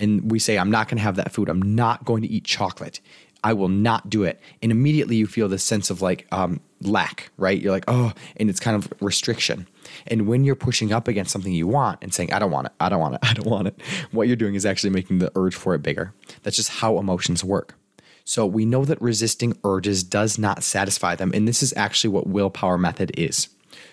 and 0.00 0.30
we 0.30 0.38
say, 0.38 0.58
I'm 0.58 0.70
not 0.70 0.88
going 0.88 0.96
to 0.96 1.02
have 1.02 1.16
that 1.16 1.32
food. 1.32 1.48
I'm 1.48 1.62
not 1.62 2.04
going 2.04 2.22
to 2.22 2.28
eat 2.28 2.44
chocolate. 2.44 3.00
I 3.42 3.52
will 3.52 3.68
not 3.68 4.10
do 4.10 4.24
it. 4.24 4.40
And 4.62 4.70
immediately 4.70 5.16
you 5.16 5.26
feel 5.26 5.48
this 5.48 5.64
sense 5.64 5.90
of 5.90 6.02
like 6.02 6.26
um, 6.32 6.60
lack, 6.82 7.30
right? 7.36 7.60
You're 7.60 7.72
like, 7.72 7.84
oh, 7.88 8.12
and 8.36 8.50
it's 8.50 8.60
kind 8.60 8.76
of 8.76 8.92
restriction. 9.00 9.66
And 10.06 10.26
when 10.26 10.44
you're 10.44 10.54
pushing 10.54 10.92
up 10.92 11.08
against 11.08 11.32
something 11.32 11.52
you 11.52 11.66
want 11.66 11.98
and 12.02 12.12
saying, 12.12 12.32
I 12.32 12.38
don't 12.38 12.50
want 12.50 12.66
it, 12.66 12.72
I 12.80 12.88
don't 12.88 13.00
want 13.00 13.14
it, 13.14 13.20
I 13.24 13.32
don't 13.32 13.46
want 13.46 13.68
it, 13.68 13.80
what 14.12 14.26
you're 14.26 14.36
doing 14.36 14.54
is 14.54 14.66
actually 14.66 14.90
making 14.90 15.18
the 15.18 15.32
urge 15.34 15.54
for 15.54 15.74
it 15.74 15.82
bigger. 15.82 16.12
That's 16.42 16.56
just 16.56 16.70
how 16.70 16.98
emotions 16.98 17.42
work. 17.44 17.74
So 18.24 18.46
we 18.46 18.64
know 18.64 18.84
that 18.84 19.00
resisting 19.00 19.56
urges 19.64 20.04
does 20.04 20.38
not 20.38 20.62
satisfy 20.62 21.16
them. 21.16 21.32
And 21.34 21.48
this 21.48 21.62
is 21.62 21.74
actually 21.76 22.10
what 22.10 22.26
willpower 22.26 22.78
method 22.78 23.12
is 23.16 23.48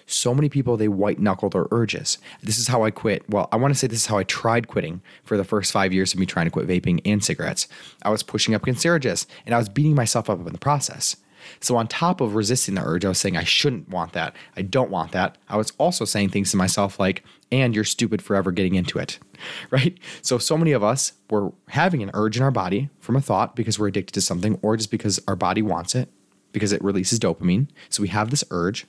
so 0.07 0.33
many 0.33 0.49
people 0.49 0.77
they 0.77 0.87
white 0.87 1.19
knuckle 1.19 1.49
their 1.49 1.67
urges. 1.69 2.17
This 2.41 2.57
is 2.57 2.67
how 2.67 2.83
I 2.83 2.91
quit. 2.91 3.29
Well, 3.29 3.49
I 3.51 3.57
want 3.57 3.73
to 3.73 3.79
say 3.79 3.87
this 3.87 3.99
is 3.99 4.05
how 4.07 4.17
I 4.17 4.23
tried 4.23 4.67
quitting 4.67 5.01
for 5.23 5.37
the 5.37 5.43
first 5.43 5.71
five 5.71 5.93
years 5.93 6.13
of 6.13 6.19
me 6.19 6.25
trying 6.25 6.47
to 6.47 6.51
quit 6.51 6.67
vaping 6.67 7.01
and 7.05 7.23
cigarettes. 7.23 7.67
I 8.01 8.09
was 8.09 8.23
pushing 8.23 8.55
up 8.55 8.63
against 8.63 8.85
urges 8.85 9.27
and 9.45 9.53
I 9.53 9.57
was 9.59 9.69
beating 9.69 9.95
myself 9.95 10.29
up 10.29 10.39
in 10.39 10.53
the 10.53 10.57
process. 10.57 11.17
So, 11.59 11.77
on 11.77 11.87
top 11.87 12.21
of 12.21 12.35
resisting 12.35 12.75
the 12.75 12.83
urge, 12.83 13.05
I 13.05 13.09
was 13.09 13.19
saying 13.19 13.37
I 13.37 13.43
shouldn't 13.43 13.89
want 13.89 14.13
that. 14.13 14.35
I 14.55 14.61
don't 14.61 14.89
want 14.89 15.11
that. 15.11 15.37
I 15.47 15.57
was 15.57 15.71
also 15.77 16.05
saying 16.05 16.29
things 16.29 16.51
to 16.51 16.57
myself 16.57 16.99
like, 16.99 17.23
and 17.51 17.73
you're 17.73 17.83
stupid 17.83 18.21
forever 18.21 18.51
getting 18.51 18.75
into 18.75 18.99
it, 18.99 19.19
right? 19.69 19.97
So, 20.21 20.37
so 20.37 20.57
many 20.57 20.71
of 20.71 20.83
us 20.83 21.13
were 21.29 21.53
having 21.69 22.03
an 22.03 22.11
urge 22.13 22.37
in 22.37 22.43
our 22.43 22.51
body 22.51 22.89
from 22.99 23.15
a 23.15 23.21
thought 23.21 23.55
because 23.55 23.79
we're 23.79 23.87
addicted 23.87 24.13
to 24.13 24.21
something 24.21 24.59
or 24.61 24.77
just 24.77 24.91
because 24.91 25.21
our 25.27 25.35
body 25.35 25.61
wants 25.61 25.95
it 25.95 26.09
because 26.51 26.71
it 26.71 26.83
releases 26.83 27.19
dopamine. 27.19 27.67
So, 27.89 28.01
we 28.01 28.09
have 28.09 28.29
this 28.29 28.43
urge 28.51 28.85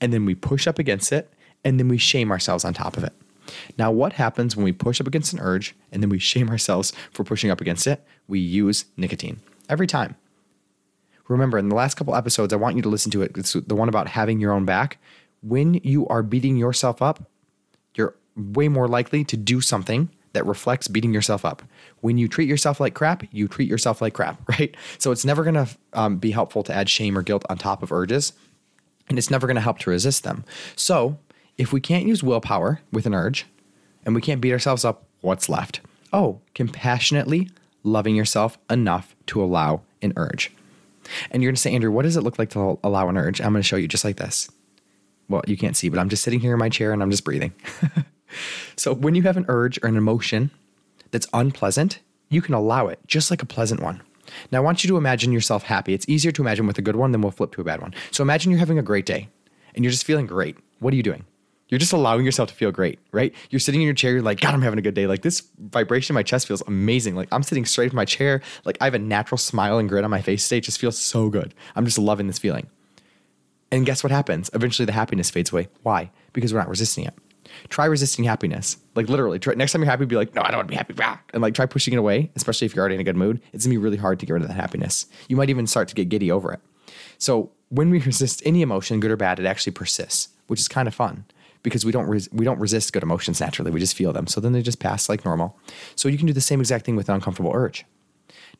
and 0.00 0.12
then 0.12 0.24
we 0.24 0.34
push 0.34 0.66
up 0.66 0.78
against 0.78 1.12
it, 1.12 1.32
and 1.64 1.78
then 1.78 1.88
we 1.88 1.98
shame 1.98 2.30
ourselves 2.30 2.64
on 2.64 2.74
top 2.74 2.96
of 2.96 3.04
it. 3.04 3.12
Now, 3.78 3.90
what 3.90 4.14
happens 4.14 4.56
when 4.56 4.64
we 4.64 4.72
push 4.72 5.00
up 5.00 5.06
against 5.06 5.32
an 5.32 5.40
urge 5.40 5.74
and 5.90 6.02
then 6.02 6.10
we 6.10 6.18
shame 6.32 6.48
ourselves 6.50 6.92
for 7.10 7.24
pushing 7.24 7.50
up 7.50 7.60
against 7.60 7.86
it? 7.86 8.04
We 8.28 8.38
use 8.38 8.86
nicotine 8.96 9.40
every 9.68 9.86
time. 9.86 10.16
Remember, 11.28 11.56
in 11.56 11.68
the 11.68 11.74
last 11.74 11.94
couple 11.94 12.14
episodes, 12.14 12.52
I 12.52 12.56
want 12.56 12.76
you 12.76 12.82
to 12.82 12.88
listen 12.88 13.10
to 13.12 13.22
it. 13.22 13.36
It's 13.36 13.52
the 13.52 13.74
one 13.74 13.88
about 13.88 14.08
having 14.08 14.40
your 14.40 14.52
own 14.52 14.64
back. 14.64 14.98
When 15.40 15.74
you 15.74 16.06
are 16.08 16.22
beating 16.22 16.56
yourself 16.56 17.00
up, 17.00 17.30
you're 17.94 18.14
way 18.36 18.68
more 18.68 18.88
likely 18.88 19.24
to 19.24 19.36
do 19.36 19.60
something 19.60 20.10
that 20.32 20.46
reflects 20.46 20.88
beating 20.88 21.14
yourself 21.14 21.44
up. 21.44 21.62
When 22.00 22.18
you 22.18 22.26
treat 22.26 22.48
yourself 22.48 22.80
like 22.80 22.94
crap, 22.94 23.22
you 23.32 23.48
treat 23.48 23.68
yourself 23.68 24.00
like 24.00 24.14
crap, 24.14 24.46
right? 24.48 24.76
So 24.98 25.10
it's 25.10 25.24
never 25.24 25.42
going 25.42 25.54
to 25.54 25.68
um, 25.92 26.16
be 26.16 26.32
helpful 26.32 26.62
to 26.64 26.74
add 26.74 26.88
shame 26.88 27.16
or 27.16 27.22
guilt 27.22 27.44
on 27.48 27.58
top 27.58 27.82
of 27.82 27.92
urges 27.92 28.32
and 29.08 29.18
it's 29.18 29.30
never 29.30 29.46
going 29.46 29.56
to 29.56 29.60
help 29.60 29.78
to 29.80 29.90
resist 29.90 30.24
them. 30.24 30.44
So, 30.76 31.18
if 31.58 31.72
we 31.72 31.80
can't 31.80 32.06
use 32.06 32.22
willpower 32.22 32.80
with 32.92 33.06
an 33.06 33.14
urge 33.14 33.46
and 34.04 34.14
we 34.14 34.20
can't 34.20 34.40
beat 34.40 34.52
ourselves 34.52 34.84
up, 34.84 35.04
what's 35.20 35.48
left? 35.48 35.80
Oh, 36.12 36.40
compassionately 36.54 37.48
loving 37.84 38.14
yourself 38.14 38.58
enough 38.70 39.14
to 39.26 39.42
allow 39.42 39.82
an 40.00 40.12
urge. 40.16 40.52
And 41.30 41.42
you're 41.42 41.50
going 41.50 41.56
to 41.56 41.60
say, 41.60 41.74
Andrew, 41.74 41.90
what 41.90 42.02
does 42.02 42.16
it 42.16 42.22
look 42.22 42.38
like 42.38 42.50
to 42.50 42.78
allow 42.82 43.08
an 43.08 43.16
urge? 43.16 43.40
I'm 43.40 43.52
going 43.52 43.62
to 43.62 43.66
show 43.66 43.76
you 43.76 43.88
just 43.88 44.04
like 44.04 44.16
this. 44.16 44.50
Well, 45.28 45.42
you 45.46 45.56
can't 45.56 45.76
see, 45.76 45.88
but 45.88 45.98
I'm 45.98 46.08
just 46.08 46.22
sitting 46.22 46.40
here 46.40 46.52
in 46.52 46.58
my 46.58 46.68
chair 46.68 46.92
and 46.92 47.02
I'm 47.02 47.10
just 47.10 47.24
breathing. 47.24 47.52
so, 48.76 48.94
when 48.94 49.14
you 49.14 49.22
have 49.22 49.36
an 49.36 49.46
urge 49.48 49.82
or 49.82 49.88
an 49.88 49.96
emotion 49.96 50.50
that's 51.10 51.26
unpleasant, 51.32 52.00
you 52.28 52.42
can 52.42 52.54
allow 52.54 52.88
it 52.88 52.98
just 53.06 53.30
like 53.30 53.42
a 53.42 53.46
pleasant 53.46 53.80
one. 53.80 54.02
Now, 54.50 54.58
I 54.58 54.60
want 54.60 54.84
you 54.84 54.88
to 54.88 54.96
imagine 54.96 55.32
yourself 55.32 55.64
happy. 55.64 55.94
It's 55.94 56.08
easier 56.08 56.32
to 56.32 56.42
imagine 56.42 56.66
with 56.66 56.78
a 56.78 56.82
good 56.82 56.96
one 56.96 57.12
than 57.12 57.22
we'll 57.22 57.32
flip 57.32 57.52
to 57.52 57.60
a 57.60 57.64
bad 57.64 57.80
one. 57.80 57.94
So 58.10 58.22
imagine 58.22 58.50
you're 58.50 58.60
having 58.60 58.78
a 58.78 58.82
great 58.82 59.06
day 59.06 59.28
and 59.74 59.84
you're 59.84 59.90
just 59.90 60.04
feeling 60.04 60.26
great. 60.26 60.56
What 60.78 60.92
are 60.92 60.96
you 60.96 61.02
doing? 61.02 61.24
You're 61.68 61.78
just 61.78 61.94
allowing 61.94 62.26
yourself 62.26 62.50
to 62.50 62.54
feel 62.54 62.70
great, 62.70 62.98
right? 63.12 63.34
You're 63.48 63.58
sitting 63.58 63.80
in 63.80 63.86
your 63.86 63.94
chair, 63.94 64.12
you're 64.12 64.20
like, 64.20 64.40
God, 64.40 64.52
I'm 64.52 64.60
having 64.60 64.78
a 64.78 64.82
good 64.82 64.92
day. 64.92 65.06
Like 65.06 65.22
this 65.22 65.42
vibration 65.58 66.12
in 66.12 66.16
my 66.16 66.22
chest 66.22 66.46
feels 66.46 66.60
amazing. 66.66 67.14
Like 67.14 67.28
I'm 67.32 67.42
sitting 67.42 67.64
straight 67.64 67.90
in 67.90 67.96
my 67.96 68.04
chair. 68.04 68.42
Like 68.66 68.76
I 68.82 68.84
have 68.84 68.92
a 68.92 68.98
natural 68.98 69.38
smile 69.38 69.78
and 69.78 69.88
grin 69.88 70.04
on 70.04 70.10
my 70.10 70.20
face 70.20 70.46
today. 70.46 70.58
It 70.58 70.64
just 70.64 70.78
feels 70.78 70.98
so 70.98 71.30
good. 71.30 71.54
I'm 71.74 71.86
just 71.86 71.98
loving 71.98 72.26
this 72.26 72.38
feeling. 72.38 72.66
And 73.70 73.86
guess 73.86 74.04
what 74.04 74.10
happens? 74.10 74.50
Eventually 74.52 74.84
the 74.84 74.92
happiness 74.92 75.30
fades 75.30 75.50
away. 75.50 75.68
Why? 75.82 76.10
Because 76.34 76.52
we're 76.52 76.60
not 76.60 76.68
resisting 76.68 77.06
it. 77.06 77.14
Try 77.68 77.86
resisting 77.86 78.24
happiness. 78.24 78.76
Like 78.94 79.08
literally, 79.08 79.38
try, 79.38 79.54
next 79.54 79.72
time 79.72 79.82
you're 79.82 79.90
happy, 79.90 80.04
be 80.04 80.16
like, 80.16 80.34
no, 80.34 80.42
I 80.42 80.48
don't 80.48 80.58
want 80.58 80.68
to 80.68 80.72
be 80.72 80.76
happy. 80.76 80.94
And 81.32 81.42
like 81.42 81.54
try 81.54 81.66
pushing 81.66 81.94
it 81.94 81.98
away, 81.98 82.30
especially 82.36 82.66
if 82.66 82.74
you're 82.74 82.82
already 82.82 82.96
in 82.96 83.00
a 83.00 83.04
good 83.04 83.16
mood. 83.16 83.40
It's 83.52 83.64
gonna 83.64 83.74
be 83.74 83.78
really 83.78 83.96
hard 83.96 84.20
to 84.20 84.26
get 84.26 84.32
rid 84.32 84.42
of 84.42 84.48
that 84.48 84.54
happiness. 84.54 85.06
You 85.28 85.36
might 85.36 85.50
even 85.50 85.66
start 85.66 85.88
to 85.88 85.94
get 85.94 86.08
giddy 86.08 86.30
over 86.30 86.52
it. 86.52 86.60
So 87.18 87.50
when 87.68 87.90
we 87.90 87.98
resist 88.00 88.42
any 88.44 88.62
emotion, 88.62 89.00
good 89.00 89.10
or 89.10 89.16
bad, 89.16 89.38
it 89.38 89.46
actually 89.46 89.72
persists, 89.72 90.28
which 90.46 90.60
is 90.60 90.68
kind 90.68 90.88
of 90.88 90.94
fun 90.94 91.24
because 91.62 91.84
we 91.84 91.92
don't 91.92 92.06
res- 92.06 92.28
we 92.32 92.44
don't 92.44 92.58
resist 92.58 92.92
good 92.92 93.02
emotions 93.02 93.40
naturally. 93.40 93.70
We 93.70 93.80
just 93.80 93.96
feel 93.96 94.12
them. 94.12 94.26
So 94.26 94.40
then 94.40 94.52
they 94.52 94.62
just 94.62 94.80
pass 94.80 95.08
like 95.08 95.24
normal. 95.24 95.58
So 95.94 96.08
you 96.08 96.18
can 96.18 96.26
do 96.26 96.32
the 96.32 96.40
same 96.40 96.60
exact 96.60 96.84
thing 96.84 96.96
with 96.96 97.08
an 97.08 97.14
uncomfortable 97.14 97.52
urge. 97.54 97.84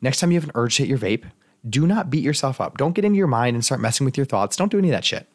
Next 0.01 0.19
time 0.19 0.31
you 0.31 0.37
have 0.37 0.45
an 0.45 0.51
urge 0.55 0.77
to 0.77 0.83
hit 0.83 0.89
your 0.89 0.97
vape, 0.97 1.25
do 1.67 1.87
not 1.87 2.09
beat 2.09 2.23
yourself 2.23 2.59
up. 2.59 2.77
Don't 2.77 2.93
get 2.93 3.05
into 3.05 3.17
your 3.17 3.27
mind 3.27 3.55
and 3.55 3.63
start 3.63 3.81
messing 3.81 4.05
with 4.05 4.17
your 4.17 4.25
thoughts. 4.25 4.55
Don't 4.55 4.71
do 4.71 4.77
any 4.77 4.89
of 4.89 4.93
that 4.93 5.05
shit. 5.05 5.27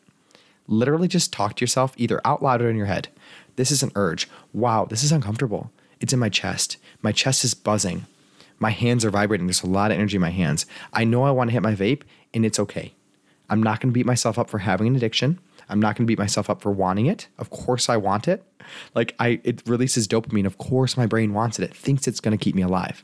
Literally 0.67 1.09
just 1.09 1.33
talk 1.33 1.57
to 1.57 1.63
yourself 1.63 1.95
either 1.97 2.21
out 2.27 2.43
loud 2.43 2.61
or 2.61 2.69
in 2.69 2.77
your 2.77 2.87
head. 2.87 3.09
This 3.59 3.73
is 3.73 3.83
an 3.83 3.91
urge. 3.97 4.29
Wow, 4.53 4.85
this 4.85 5.03
is 5.03 5.11
uncomfortable. 5.11 5.73
It's 6.01 6.13
in 6.13 6.21
my 6.21 6.29
chest. 6.29 6.77
My 7.03 7.11
chest 7.11 7.43
is 7.43 7.55
buzzing. 7.55 8.07
My 8.61 8.71
hands 8.71 9.05
are 9.05 9.11
vibrating. 9.11 9.49
There's 9.49 9.65
a 9.65 9.67
lot 9.67 9.91
of 9.91 9.97
energy 9.97 10.17
in 10.17 10.21
my 10.21 10.31
hands. 10.31 10.65
I 10.93 11.03
know 11.03 11.25
I 11.25 11.33
want 11.33 11.51
to 11.51 11.55
hit 11.55 11.63
my 11.65 11.75
vape, 11.75 12.03
and 12.33 12.47
it's 12.47 12.61
okay. 12.61 12.95
I'm 13.51 13.61
not 13.61 13.81
going 13.81 13.91
to 13.91 13.95
beat 13.95 14.07
myself 14.07 14.39
up 14.39 14.49
for 14.49 14.59
having 14.59 14.87
an 14.87 14.95
addiction. 14.95 15.41
I'm 15.69 15.81
not 15.81 15.97
going 15.97 16.07
to 16.07 16.09
beat 16.09 16.21
myself 16.21 16.49
up 16.49 16.63
for 16.63 16.71
wanting 16.71 17.07
it. 17.07 17.27
Of 17.37 17.51
course 17.51 17.89
I 17.89 17.97
want 17.97 18.29
it. 18.29 18.45
Like 18.95 19.17
I 19.19 19.41
it 19.43 19.67
releases 19.67 20.07
dopamine. 20.07 20.47
Of 20.47 20.59
course 20.59 20.97
my 20.97 21.07
brain 21.07 21.35
wants 21.35 21.59
it. 21.59 21.65
It 21.65 21.75
thinks 21.75 22.07
it's 22.07 22.21
going 22.21 22.39
to 22.39 22.43
keep 22.43 22.55
me 22.55 22.63
alive. 22.63 23.03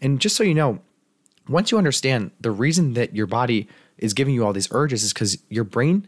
And 0.00 0.20
just 0.20 0.36
so 0.36 0.44
you 0.44 0.54
know, 0.54 0.78
once 1.48 1.72
you 1.72 1.78
understand 1.78 2.30
the 2.40 2.52
reason 2.52 2.94
that 2.94 3.16
your 3.16 3.26
body 3.26 3.66
is 3.98 4.14
giving 4.14 4.34
you 4.34 4.46
all 4.46 4.52
these 4.52 4.70
urges 4.70 5.02
is 5.02 5.12
cuz 5.12 5.38
your 5.48 5.64
brain, 5.64 6.06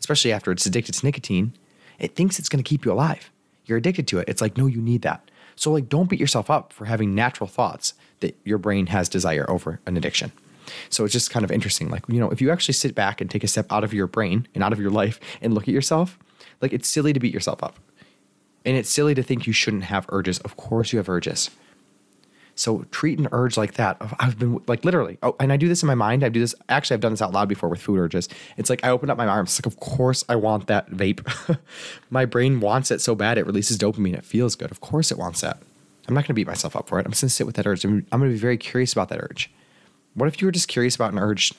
especially 0.00 0.32
after 0.32 0.52
it's 0.52 0.66
addicted 0.66 0.92
to 0.92 1.06
nicotine, 1.06 1.54
it 2.02 2.14
thinks 2.14 2.38
it's 2.38 2.48
going 2.48 2.62
to 2.62 2.68
keep 2.68 2.84
you 2.84 2.92
alive. 2.92 3.30
You're 3.64 3.78
addicted 3.78 4.06
to 4.08 4.18
it. 4.18 4.28
It's 4.28 4.42
like, 4.42 4.58
no, 4.58 4.66
you 4.66 4.82
need 4.82 5.02
that. 5.02 5.30
So, 5.54 5.70
like, 5.70 5.88
don't 5.88 6.10
beat 6.10 6.20
yourself 6.20 6.50
up 6.50 6.72
for 6.72 6.86
having 6.86 7.14
natural 7.14 7.46
thoughts 7.46 7.94
that 8.20 8.36
your 8.44 8.58
brain 8.58 8.86
has 8.88 9.08
desire 9.08 9.48
over 9.48 9.80
an 9.86 9.96
addiction. 9.96 10.32
So 10.88 11.04
it's 11.04 11.12
just 11.12 11.30
kind 11.30 11.44
of 11.44 11.50
interesting. 11.50 11.88
Like, 11.88 12.04
you 12.08 12.18
know, 12.18 12.30
if 12.30 12.40
you 12.40 12.50
actually 12.50 12.74
sit 12.74 12.94
back 12.94 13.20
and 13.20 13.30
take 13.30 13.44
a 13.44 13.48
step 13.48 13.70
out 13.70 13.84
of 13.84 13.94
your 13.94 14.06
brain 14.06 14.48
and 14.54 14.64
out 14.64 14.72
of 14.72 14.80
your 14.80 14.90
life 14.90 15.20
and 15.40 15.54
look 15.54 15.64
at 15.64 15.74
yourself, 15.74 16.18
like, 16.60 16.72
it's 16.72 16.88
silly 16.88 17.12
to 17.12 17.20
beat 17.20 17.34
yourself 17.34 17.62
up. 17.62 17.78
And 18.64 18.76
it's 18.76 18.90
silly 18.90 19.14
to 19.14 19.22
think 19.22 19.46
you 19.46 19.52
shouldn't 19.52 19.84
have 19.84 20.06
urges. 20.08 20.38
Of 20.40 20.56
course, 20.56 20.92
you 20.92 20.98
have 20.98 21.08
urges. 21.08 21.50
So 22.54 22.84
treat 22.90 23.18
an 23.18 23.28
urge 23.32 23.56
like 23.56 23.74
that. 23.74 23.96
I've 24.18 24.38
been 24.38 24.60
like 24.66 24.84
literally, 24.84 25.18
oh, 25.22 25.34
and 25.40 25.52
I 25.52 25.56
do 25.56 25.68
this 25.68 25.82
in 25.82 25.86
my 25.86 25.94
mind. 25.94 26.22
I 26.22 26.28
do 26.28 26.40
this. 26.40 26.54
Actually, 26.68 26.94
I've 26.94 27.00
done 27.00 27.12
this 27.12 27.22
out 27.22 27.32
loud 27.32 27.48
before 27.48 27.68
with 27.68 27.80
food 27.80 27.98
urges. 27.98 28.28
It's 28.56 28.68
like 28.68 28.84
I 28.84 28.90
open 28.90 29.10
up 29.10 29.16
my 29.16 29.26
arms. 29.26 29.50
It's 29.50 29.66
like, 29.66 29.72
of 29.72 29.80
course, 29.80 30.24
I 30.28 30.36
want 30.36 30.66
that 30.66 30.90
vape. 30.90 31.58
my 32.10 32.24
brain 32.24 32.60
wants 32.60 32.90
it 32.90 33.00
so 33.00 33.14
bad. 33.14 33.38
It 33.38 33.46
releases 33.46 33.78
dopamine. 33.78 34.14
It 34.14 34.24
feels 34.24 34.54
good. 34.54 34.70
Of 34.70 34.80
course, 34.80 35.10
it 35.10 35.18
wants 35.18 35.40
that. 35.40 35.58
I'm 36.08 36.14
not 36.14 36.22
going 36.22 36.28
to 36.28 36.34
beat 36.34 36.46
myself 36.46 36.76
up 36.76 36.88
for 36.88 36.98
it. 36.98 37.06
I'm 37.06 37.12
just 37.12 37.22
going 37.22 37.28
to 37.28 37.34
sit 37.34 37.46
with 37.46 37.56
that 37.56 37.66
urge. 37.66 37.84
I'm, 37.84 38.06
I'm 38.12 38.20
going 38.20 38.30
to 38.30 38.34
be 38.34 38.40
very 38.40 38.58
curious 38.58 38.92
about 38.92 39.08
that 39.10 39.20
urge. 39.20 39.50
What 40.14 40.26
if 40.26 40.40
you 40.40 40.46
were 40.46 40.52
just 40.52 40.68
curious 40.68 40.94
about 40.94 41.12
an 41.12 41.18
urge 41.18 41.54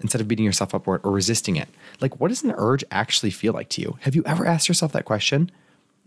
instead 0.00 0.20
of 0.20 0.28
beating 0.28 0.44
yourself 0.44 0.74
up 0.74 0.84
for 0.84 0.96
it 0.96 1.02
or 1.04 1.12
resisting 1.12 1.56
it? 1.56 1.68
Like, 2.00 2.18
what 2.18 2.28
does 2.28 2.42
an 2.42 2.52
urge 2.56 2.84
actually 2.90 3.30
feel 3.30 3.52
like 3.52 3.68
to 3.70 3.82
you? 3.82 3.98
Have 4.00 4.16
you 4.16 4.22
ever 4.26 4.46
asked 4.46 4.68
yourself 4.68 4.92
that 4.92 5.04
question? 5.04 5.50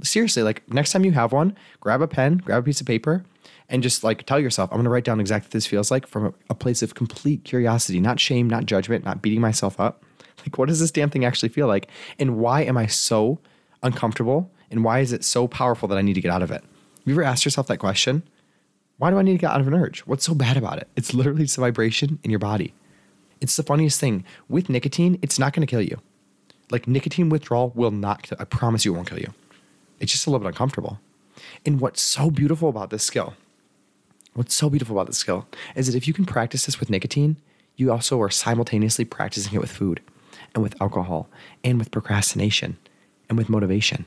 Seriously, 0.02 0.44
like 0.44 0.70
next 0.72 0.92
time 0.92 1.04
you 1.04 1.12
have 1.12 1.32
one, 1.32 1.56
grab 1.80 2.02
a 2.02 2.08
pen, 2.08 2.38
grab 2.38 2.64
a 2.64 2.66
piece 2.66 2.80
of 2.80 2.88
paper, 2.88 3.24
and 3.70 3.84
just 3.84 4.04
like 4.04 4.26
tell 4.26 4.40
yourself, 4.40 4.70
I'm 4.72 4.78
going 4.78 4.86
to 4.86 4.90
write 4.90 5.04
down 5.04 5.20
exactly 5.20 5.48
what 5.48 5.52
this 5.52 5.68
feels 5.68 5.92
like 5.92 6.08
from 6.08 6.28
a, 6.28 6.34
a, 6.50 6.56
place 6.56 6.82
of 6.82 6.96
complete 6.96 7.44
curiosity, 7.44 8.00
not 8.00 8.20
shame, 8.20 8.50
not 8.50 8.66
judgment, 8.66 9.06
not 9.06 9.22
beating 9.22 9.42
myself 9.42 9.80
up. 9.80 10.04
Like, 10.46 10.58
what 10.58 10.70
does 10.70 10.80
this 10.80 10.90
damn 10.90 11.10
thing 11.10 11.26
actually 11.26 11.50
feel 11.50 11.68
like? 11.68 11.90
And 12.18 12.38
why 12.38 12.62
am 12.62 12.78
I 12.78 12.86
so 12.86 13.40
uncomfortable 13.84 14.50
And 14.72 14.86
why 14.86 15.00
is 15.00 15.12
it 15.12 15.26
so 15.26 15.50
powerful 15.50 15.90
that 15.90 15.98
I 15.98 16.02
need 16.02 16.14
to 16.14 16.22
get 16.22 16.32
out 16.32 16.42
of 16.42 16.50
it? 16.50 16.62
Have 16.62 17.04
you 17.06 17.14
ever 17.14 17.24
asked 17.24 17.44
yourself 17.44 17.68
that 17.68 17.80
question? 17.80 18.24
Why 19.00 19.10
do 19.10 19.18
I 19.18 19.22
need 19.22 19.34
to 19.34 19.38
get 19.38 19.52
out 19.52 19.60
of 19.60 19.68
an 19.68 19.74
urge? 19.74 20.02
What's 20.02 20.26
so 20.26 20.34
bad 20.34 20.56
about 20.56 20.78
it? 20.78 20.88
It's 20.96 21.14
literally 21.14 21.44
just 21.44 21.58
a 21.58 21.62
vibration 21.62 22.20
in 22.24 22.30
your 22.30 22.40
body. 22.40 22.74
It's 23.42 23.56
the 23.56 23.64
funniest 23.64 24.00
thing. 24.00 24.24
With 24.48 24.70
nicotine, 24.70 25.18
it's 25.22 25.40
not 25.40 25.54
going 25.54 25.66
to 25.66 25.70
kill 25.70 25.82
you. 25.82 26.00
Like 26.72 26.88
nicotine 26.88 27.30
withdrawal 27.30 27.72
will 27.76 27.92
not, 27.92 28.30
I 28.40 28.46
promise 28.46 28.86
you 28.86 28.94
it 28.94 28.96
won't 28.96 29.10
kill 29.10 29.20
you. 29.20 29.34
It's 30.00 30.12
just 30.12 30.28
a 30.28 30.30
little 30.30 30.46
bit 30.46 30.54
uncomfortable. 30.54 31.00
And 31.66 31.80
what's 31.80 32.02
so 32.02 32.30
beautiful 32.30 32.70
about 32.70 32.90
this 32.90 33.04
skill, 33.04 33.34
what's 34.34 34.54
so 34.54 34.70
beautiful 34.70 34.96
about 34.96 35.08
this 35.08 35.18
skill 35.18 35.48
is 35.76 35.88
that 35.88 35.96
if 35.96 36.08
you 36.08 36.14
can 36.14 36.26
practice 36.26 36.66
this 36.66 36.80
with 36.80 36.90
nicotine, 36.90 37.38
you 37.76 37.92
also 37.92 38.22
are 38.22 38.30
simultaneously 38.30 39.06
practicing 39.06 39.54
it 39.54 39.62
with 39.62 39.72
food 39.72 40.02
and 40.54 40.64
with 40.64 40.80
alcohol 40.82 41.30
and 41.64 41.80
with 41.80 41.92
procrastination 41.92 42.78
and 43.30 43.38
with 43.38 43.50
motivation. 43.50 44.06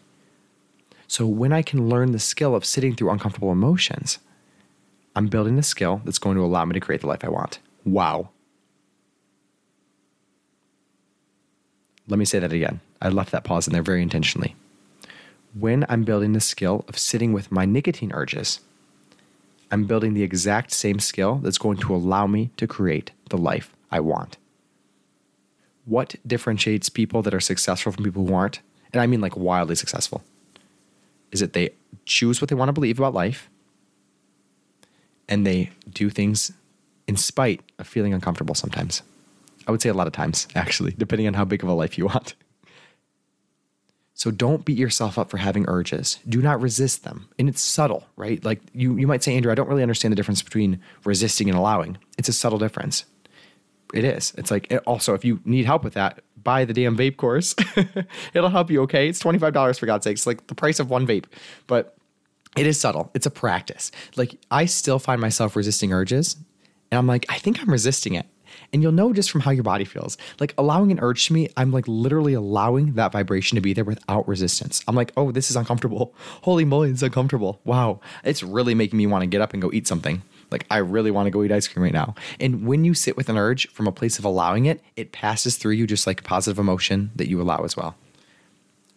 So 1.07 1.27
when 1.27 1.53
I 1.53 1.63
can 1.63 1.89
learn 1.89 2.13
the 2.13 2.19
skill 2.19 2.55
of 2.55 2.65
sitting 2.65 2.95
through 2.95 3.11
uncomfortable 3.11 3.53
emotions, 3.53 4.19
I'm 5.15 5.29
building 5.29 5.59
a 5.59 5.63
skill 5.63 6.01
that's 6.05 6.19
going 6.19 6.37
to 6.37 6.45
allow 6.45 6.65
me 6.65 6.75
to 6.75 6.81
create 6.81 7.03
the 7.03 7.07
life 7.07 7.25
I 7.25 7.29
want. 7.29 7.59
Wow. 7.85 8.31
Let 12.09 12.19
me 12.19 12.25
say 12.25 12.39
that 12.39 12.53
again. 12.53 12.81
I 13.01 13.09
left 13.11 13.33
that 13.33 13.45
pause 13.45 13.67
in 13.67 13.73
there 13.73 13.83
very 13.83 14.03
intentionally. 14.03 14.57
When 15.55 15.85
I'm 15.89 16.05
building 16.05 16.33
the 16.33 16.41
skill 16.41 16.85
of 16.89 16.99
sitting 16.99 17.33
with 17.33 17.53
my 17.53 17.65
nicotine 17.67 18.13
urges, 18.13 18.61
I'm 19.71 19.85
building 19.85 20.15
the 20.15 20.23
exact 20.23 20.73
same 20.73 20.99
skill 20.99 21.37
that's 21.37 21.59
going 21.59 21.79
to 21.79 21.95
allow 21.95 22.27
me 22.27 22.51
to 22.57 22.67
create 22.67 23.11
the 23.29 23.39
life 23.39 23.75
I 23.91 24.01
want. 24.01 24.37
What 25.85 26.15
differentiates 26.27 26.89
people 26.89 27.23
that 27.23 27.35
are 27.35 27.41
successful 27.41 27.93
from 27.93 28.05
people 28.05 28.27
who 28.27 28.35
aren't? 28.35 28.61
And 28.93 29.01
I 29.01 29.07
mean 29.07 29.21
like 29.21 29.37
wildly 29.37 29.75
successful. 29.75 30.23
Is 31.31 31.41
that 31.41 31.55
they 31.55 31.71
choose 32.05 32.41
what 32.41 32.49
they 32.49 32.55
want 32.55 32.69
to 32.69 32.75
believe 32.75 32.99
about 32.99 33.15
life 33.15 33.49
and 35.29 35.47
they 35.47 35.71
do 35.91 36.11
things 36.11 36.53
in 37.07 37.17
spite 37.17 37.63
of 37.79 37.87
feeling 37.87 38.13
uncomfortable 38.13 38.55
sometimes. 38.55 39.03
I 39.67 39.71
would 39.71 39.81
say 39.81 39.89
a 39.89 39.95
lot 39.95 40.07
of 40.07 40.13
times, 40.13 40.47
actually, 40.55 40.95
depending 40.99 41.27
on 41.27 41.35
how 41.35 41.45
big 41.45 41.63
of 41.63 41.69
a 41.69 41.73
life 41.73 41.97
you 41.97 42.07
want. 42.07 42.35
So 44.23 44.31
don't 44.31 44.65
beat 44.65 44.79
yourself 44.79 45.19
up 45.19 45.31
for 45.31 45.39
having 45.39 45.65
urges. 45.67 46.21
Do 46.29 46.41
not 46.41 46.61
resist 46.61 47.03
them. 47.03 47.29
And 47.41 47.49
it's 47.49 47.61
subtle, 47.61 48.07
right? 48.15 48.43
Like 48.45 48.61
you, 48.73 48.97
you 48.97 49.09
might 49.09 49.25
say, 49.25 49.35
Andrew, 49.35 49.51
I 49.51 49.57
don't 49.57 49.69
really 49.69 49.83
understand 49.83 50.13
the 50.13 50.17
difference 50.17 50.43
between 50.43 50.81
resisting 51.05 51.49
and 51.49 51.59
allowing. 51.59 51.99
It's 52.17 52.29
a 52.29 52.33
subtle 52.33 52.61
difference. 52.61 53.05
It 53.93 54.05
is. 54.05 54.33
It's 54.39 54.49
like, 54.53 54.73
also, 54.87 55.15
if 55.15 55.25
you 55.25 55.41
need 55.45 55.67
help 55.67 55.83
with 55.83 55.95
that, 55.95 56.21
buy 56.41 56.65
the 56.65 56.73
damn 56.73 56.97
vape 56.97 57.17
course. 57.17 57.57
It'll 58.33 58.49
help 58.49 58.71
you, 58.71 58.83
okay? 58.83 59.09
It's 59.09 59.21
$25 59.21 59.77
for 59.77 59.87
God's 59.87 60.05
sakes, 60.05 60.25
like 60.25 60.47
the 60.47 60.55
price 60.55 60.79
of 60.79 60.89
one 60.89 61.05
vape. 61.05 61.25
But 61.67 61.97
it 62.57 62.69
is 62.69 62.79
subtle. 62.79 63.11
It's 63.15 63.27
a 63.27 63.31
practice. 63.31 63.91
Like 64.15 64.39
I 64.53 64.67
still 64.67 65.01
find 65.01 65.21
myself 65.21 65.57
resisting 65.57 65.93
urges, 65.93 66.37
and 66.93 66.99
I'm 67.01 67.09
like, 67.09 67.27
I 67.29 67.39
think 67.39 67.61
I'm 67.61 67.71
resisting 67.71 68.15
it. 68.15 68.27
And 68.73 68.83
you'll 68.83 68.93
know 68.93 69.13
just 69.13 69.31
from 69.31 69.43
how 69.43 69.51
your 69.51 69.65
body 69.65 69.85
feels. 69.85 70.17
Like 70.41 70.55
allowing 70.57 70.91
an 70.91 71.01
urge 71.01 71.27
to 71.27 71.33
me, 71.33 71.51
I'm 71.57 71.73
like 71.73 71.87
literally 71.87 72.33
allowing 72.33 72.95
that 72.95 73.13
vibration 73.13 73.57
to 73.57 73.61
be 73.61 73.75
there 73.75 73.85
without 73.85 74.27
resistance. 74.27 74.83
I'm 74.89 74.95
like, 74.95 75.13
oh, 75.17 75.31
this 75.31 75.51
is 75.51 75.57
uncomfortable. 75.57 76.15
Holy 76.43 76.65
moly, 76.65 76.91
it's 76.91 77.03
uncomfortable. 77.03 77.61
Wow. 77.65 78.01
It's 78.25 78.43
really 78.43 78.75
making 78.75 78.97
me 78.97 79.07
want 79.07 79.23
to 79.23 79.27
get 79.27 79.43
up 79.43 79.53
and 79.53 79.61
go 79.61 79.71
eat 79.73 79.87
something. 79.87 80.23
Like, 80.51 80.67
I 80.71 80.79
really 80.79 81.11
want 81.11 81.27
to 81.27 81.31
go 81.31 81.43
eat 81.43 81.53
ice 81.53 81.67
cream 81.67 81.83
right 81.83 81.93
now. 81.93 82.15
And 82.39 82.67
when 82.67 82.85
you 82.85 82.95
sit 82.95 83.17
with 83.17 83.29
an 83.29 83.39
urge 83.39 83.69
from 83.69 83.87
a 83.87 83.93
place 83.93 84.19
of 84.19 84.25
allowing 84.25 84.67
it, 84.67 84.83
it 84.97 85.13
passes 85.13 85.57
through 85.57 85.73
you 85.73 85.87
just 85.87 86.07
like 86.07 86.25
positive 86.25 86.59
emotion 86.59 87.11
that 87.17 87.29
you 87.29 87.41
allow 87.41 87.65
as 87.65 87.77
well. 87.77 87.97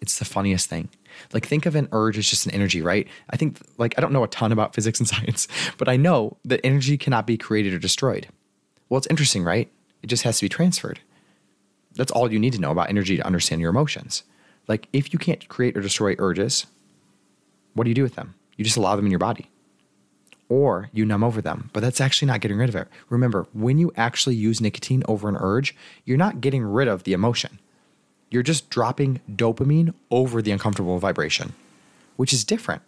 It's 0.02 0.20
the 0.20 0.26
funniest 0.26 0.70
thing. 0.70 0.90
Like, 1.34 1.46
think 1.46 1.66
of 1.66 1.76
an 1.76 1.88
urge 1.94 2.18
as 2.18 2.30
just 2.30 2.46
an 2.46 2.52
energy, 2.52 2.82
right? 2.82 3.08
I 3.30 3.38
think, 3.38 3.60
like, 3.78 3.96
I 3.98 4.02
don't 4.02 4.12
know 4.12 4.24
a 4.24 4.28
ton 4.28 4.52
about 4.52 4.76
physics 4.76 5.00
and 5.00 5.08
science, 5.08 5.48
but 5.78 5.88
I 5.88 5.96
know 5.96 6.38
that 6.44 6.60
energy 6.64 6.98
cannot 6.98 7.26
be 7.26 7.38
created 7.38 7.74
or 7.74 7.80
destroyed. 7.80 8.28
Well, 8.90 8.98
it's 8.98 9.08
interesting, 9.08 9.44
right? 9.44 9.72
It 10.04 10.08
just 10.08 10.24
has 10.24 10.38
to 10.38 10.46
be 10.46 10.50
transferred. 10.50 11.00
That's 11.96 12.12
all 12.12 12.32
you 12.32 12.40
need 12.40 12.54
to 12.54 12.60
know 12.60 12.72
about 12.72 12.90
energy 12.90 13.18
to 13.18 13.26
understand 13.26 13.62
your 13.62 13.70
emotions. 13.70 14.24
Like, 14.68 14.88
if 14.94 15.14
you 15.14 15.20
can't 15.20 15.48
create 15.48 15.78
or 15.78 15.82
destroy 15.82 16.16
urges, 16.18 16.66
what 17.74 17.84
do 17.84 17.90
you 17.90 17.96
do 17.96 18.04
with 18.04 18.16
them? 18.16 18.36
You 18.58 18.66
just 18.66 18.78
allow 18.78 18.96
them 18.96 19.06
in 19.06 19.12
your 19.12 19.20
body. 19.20 19.50
Or 20.48 20.90
you 20.94 21.06
numb 21.06 21.24
over 21.24 21.42
them, 21.42 21.70
but 21.74 21.80
that's 21.82 22.00
actually 22.00 22.28
not 22.28 22.42
getting 22.42 22.58
rid 22.58 22.70
of 22.70 22.76
it. 22.76 22.88
Remember, 23.10 23.48
when 23.54 23.78
you 23.78 23.92
actually 23.96 24.36
use 24.36 24.62
nicotine 24.62 25.04
over 25.08 25.28
an 25.28 25.38
urge, 25.38 25.76
you're 26.04 26.18
not 26.18 26.42
getting 26.42 26.64
rid 26.64 26.88
of 26.88 27.04
the 27.04 27.14
emotion. 27.14 27.60
You're 28.30 28.44
just 28.44 28.70
dropping 28.70 29.22
dopamine 29.32 29.94
over 30.12 30.42
the 30.42 30.52
uncomfortable 30.52 31.00
vibration, 31.00 31.54
which 32.16 32.34
is 32.34 32.44
different. 32.44 32.84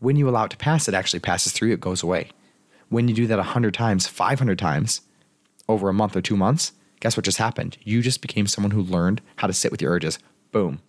When 0.00 0.16
you 0.16 0.28
allow 0.28 0.44
it 0.44 0.50
to 0.50 0.56
pass, 0.56 0.88
it 0.88 0.94
actually 0.94 1.20
passes 1.20 1.52
through, 1.52 1.72
it 1.72 1.80
goes 1.80 2.02
away. 2.02 2.30
When 2.90 3.08
you 3.08 3.14
do 3.14 3.26
that 3.28 3.38
100 3.38 3.72
times, 3.72 4.06
500 4.06 4.58
times 4.58 5.00
over 5.68 5.88
a 5.88 5.94
month 5.94 6.16
or 6.16 6.20
two 6.20 6.36
months, 6.36 6.72
guess 6.98 7.16
what 7.16 7.24
just 7.24 7.38
happened? 7.38 7.78
You 7.82 8.02
just 8.02 8.20
became 8.20 8.46
someone 8.46 8.72
who 8.72 8.82
learned 8.82 9.22
how 9.36 9.46
to 9.46 9.52
sit 9.52 9.70
with 9.70 9.80
your 9.80 9.92
urges. 9.92 10.18
Boom. 10.52 10.80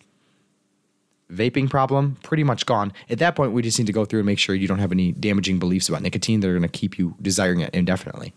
Vaping 1.32 1.70
problem, 1.70 2.18
pretty 2.24 2.44
much 2.44 2.66
gone. 2.66 2.92
At 3.10 3.20
that 3.20 3.36
point, 3.36 3.54
we 3.54 3.62
just 3.62 3.80
need 3.80 3.86
to 3.86 3.94
go 3.94 4.04
through 4.04 4.20
and 4.20 4.26
make 4.26 4.40
sure 4.40 4.54
you 4.54 4.68
don't 4.68 4.80
have 4.80 4.92
any 4.92 5.14
damaging 5.14 5.60
beliefs 5.60 5.88
about 5.88 6.02
nicotine 6.02 6.42
that 6.42 6.50
are 6.50 6.58
going 6.58 6.64
to 6.64 6.68
keep 6.68 7.00
you 7.00 7.16
desiring 7.22 7.62
it 7.62 7.74
indefinitely. 7.74 8.34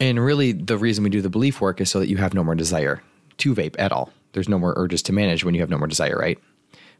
And 0.00 0.22
really, 0.22 0.52
the 0.52 0.76
reason 0.76 1.04
we 1.04 1.10
do 1.10 1.22
the 1.22 1.30
belief 1.30 1.60
work 1.60 1.80
is 1.80 1.88
so 1.90 2.00
that 2.00 2.08
you 2.08 2.16
have 2.18 2.34
no 2.34 2.44
more 2.44 2.54
desire 2.54 3.00
to 3.38 3.54
vape 3.54 3.76
at 3.78 3.92
all. 3.92 4.12
There's 4.32 4.48
no 4.48 4.58
more 4.58 4.74
urges 4.76 5.02
to 5.02 5.12
manage 5.12 5.44
when 5.44 5.54
you 5.54 5.60
have 5.60 5.70
no 5.70 5.78
more 5.78 5.86
desire, 5.86 6.18
right? 6.18 6.38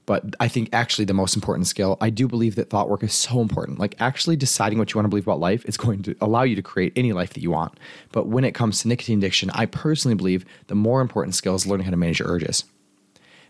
But 0.05 0.35
I 0.41 0.49
think 0.49 0.69
actually 0.73 1.05
the 1.05 1.15
most 1.15 1.37
important 1.37 1.69
skill, 1.69 1.97
I 2.01 2.11
do 2.11 2.27
believe 2.27 2.57
that 2.57 2.71
thought 2.71 2.89
work 2.89 3.05
is 3.05 3.15
so 3.15 3.41
important. 3.41 3.79
Like 3.79 3.95
actually 4.01 4.37
deciding 4.37 4.79
what 4.79 4.93
you 4.93 4.99
want 4.99 5.05
to 5.05 5.09
believe 5.09 5.27
about 5.27 5.39
life 5.39 5.65
is 5.65 5.77
going 5.77 6.03
to 6.03 6.17
allow 6.21 6.43
you 6.43 6.57
to 6.57 6.63
create 6.63 6.93
any 6.97 7.13
life 7.13 7.35
that 7.35 7.43
you 7.43 7.53
want. 7.53 7.79
But 8.11 8.27
when 8.27 8.45
it 8.45 8.53
comes 8.53 8.81
to 8.81 8.89
nicotine 8.89 9.19
addiction, 9.19 9.51
I 9.51 9.67
personally 9.67 10.17
believe 10.17 10.45
the 10.67 10.75
more 10.75 11.01
important 11.01 11.35
skill 11.35 11.55
is 11.55 11.67
learning 11.67 11.85
how 11.85 11.93
to 11.93 11.97
manage 11.97 12.19
your 12.19 12.29
urges. 12.29 12.65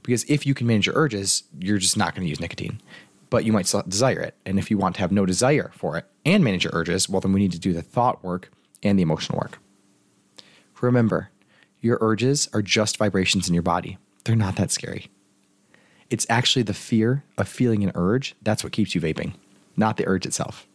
Because 0.03 0.25
if 0.25 0.45
you 0.45 0.53
can 0.53 0.67
manage 0.67 0.87
your 0.87 0.97
urges, 0.97 1.45
you're 1.59 1.79
just 1.79 1.97
not 1.97 2.15
going 2.15 2.27
to 2.27 2.31
use 2.31 2.41
nicotine. 2.41 2.81
But 3.31 3.45
you 3.47 3.53
might 3.53 3.73
desire 3.89 4.21
it. 4.21 4.37
And 4.45 4.59
if 4.59 4.71
you 4.71 4.77
want 4.77 4.97
to 4.97 5.01
have 5.01 5.13
no 5.13 5.25
desire 5.25 5.71
for 5.75 5.97
it 5.97 6.07
and 6.27 6.45
manage 6.45 6.65
your 6.65 6.75
urges, 6.75 7.09
well, 7.09 7.21
then 7.21 7.33
we 7.33 7.41
need 7.41 7.53
to 7.53 7.59
do 7.59 7.73
the 7.73 7.81
thought 7.81 8.23
work 8.23 8.51
and 8.83 8.99
the 8.99 9.03
emotional 9.03 9.39
work. 9.39 9.59
Remember, 10.83 11.31
your 11.81 11.97
urges 12.01 12.49
are 12.53 12.61
just 12.61 12.99
vibrations 12.99 13.49
in 13.49 13.55
your 13.55 13.63
body. 13.63 13.97
They're 14.25 14.37
not 14.37 14.57
that 14.57 14.71
scary. 14.71 15.09
It's 16.13 16.27
actually 16.29 16.63
the 16.63 16.75
fear 16.75 17.25
of 17.39 17.49
feeling 17.49 17.83
an 17.83 17.91
urge 17.95 18.35
that's 18.43 18.63
what 18.63 18.73
keeps 18.73 18.95
you 18.95 19.01
vaping, 19.01 19.33
not 19.79 19.97
the 19.97 20.07
urge 20.07 20.27
itself. 20.27 20.69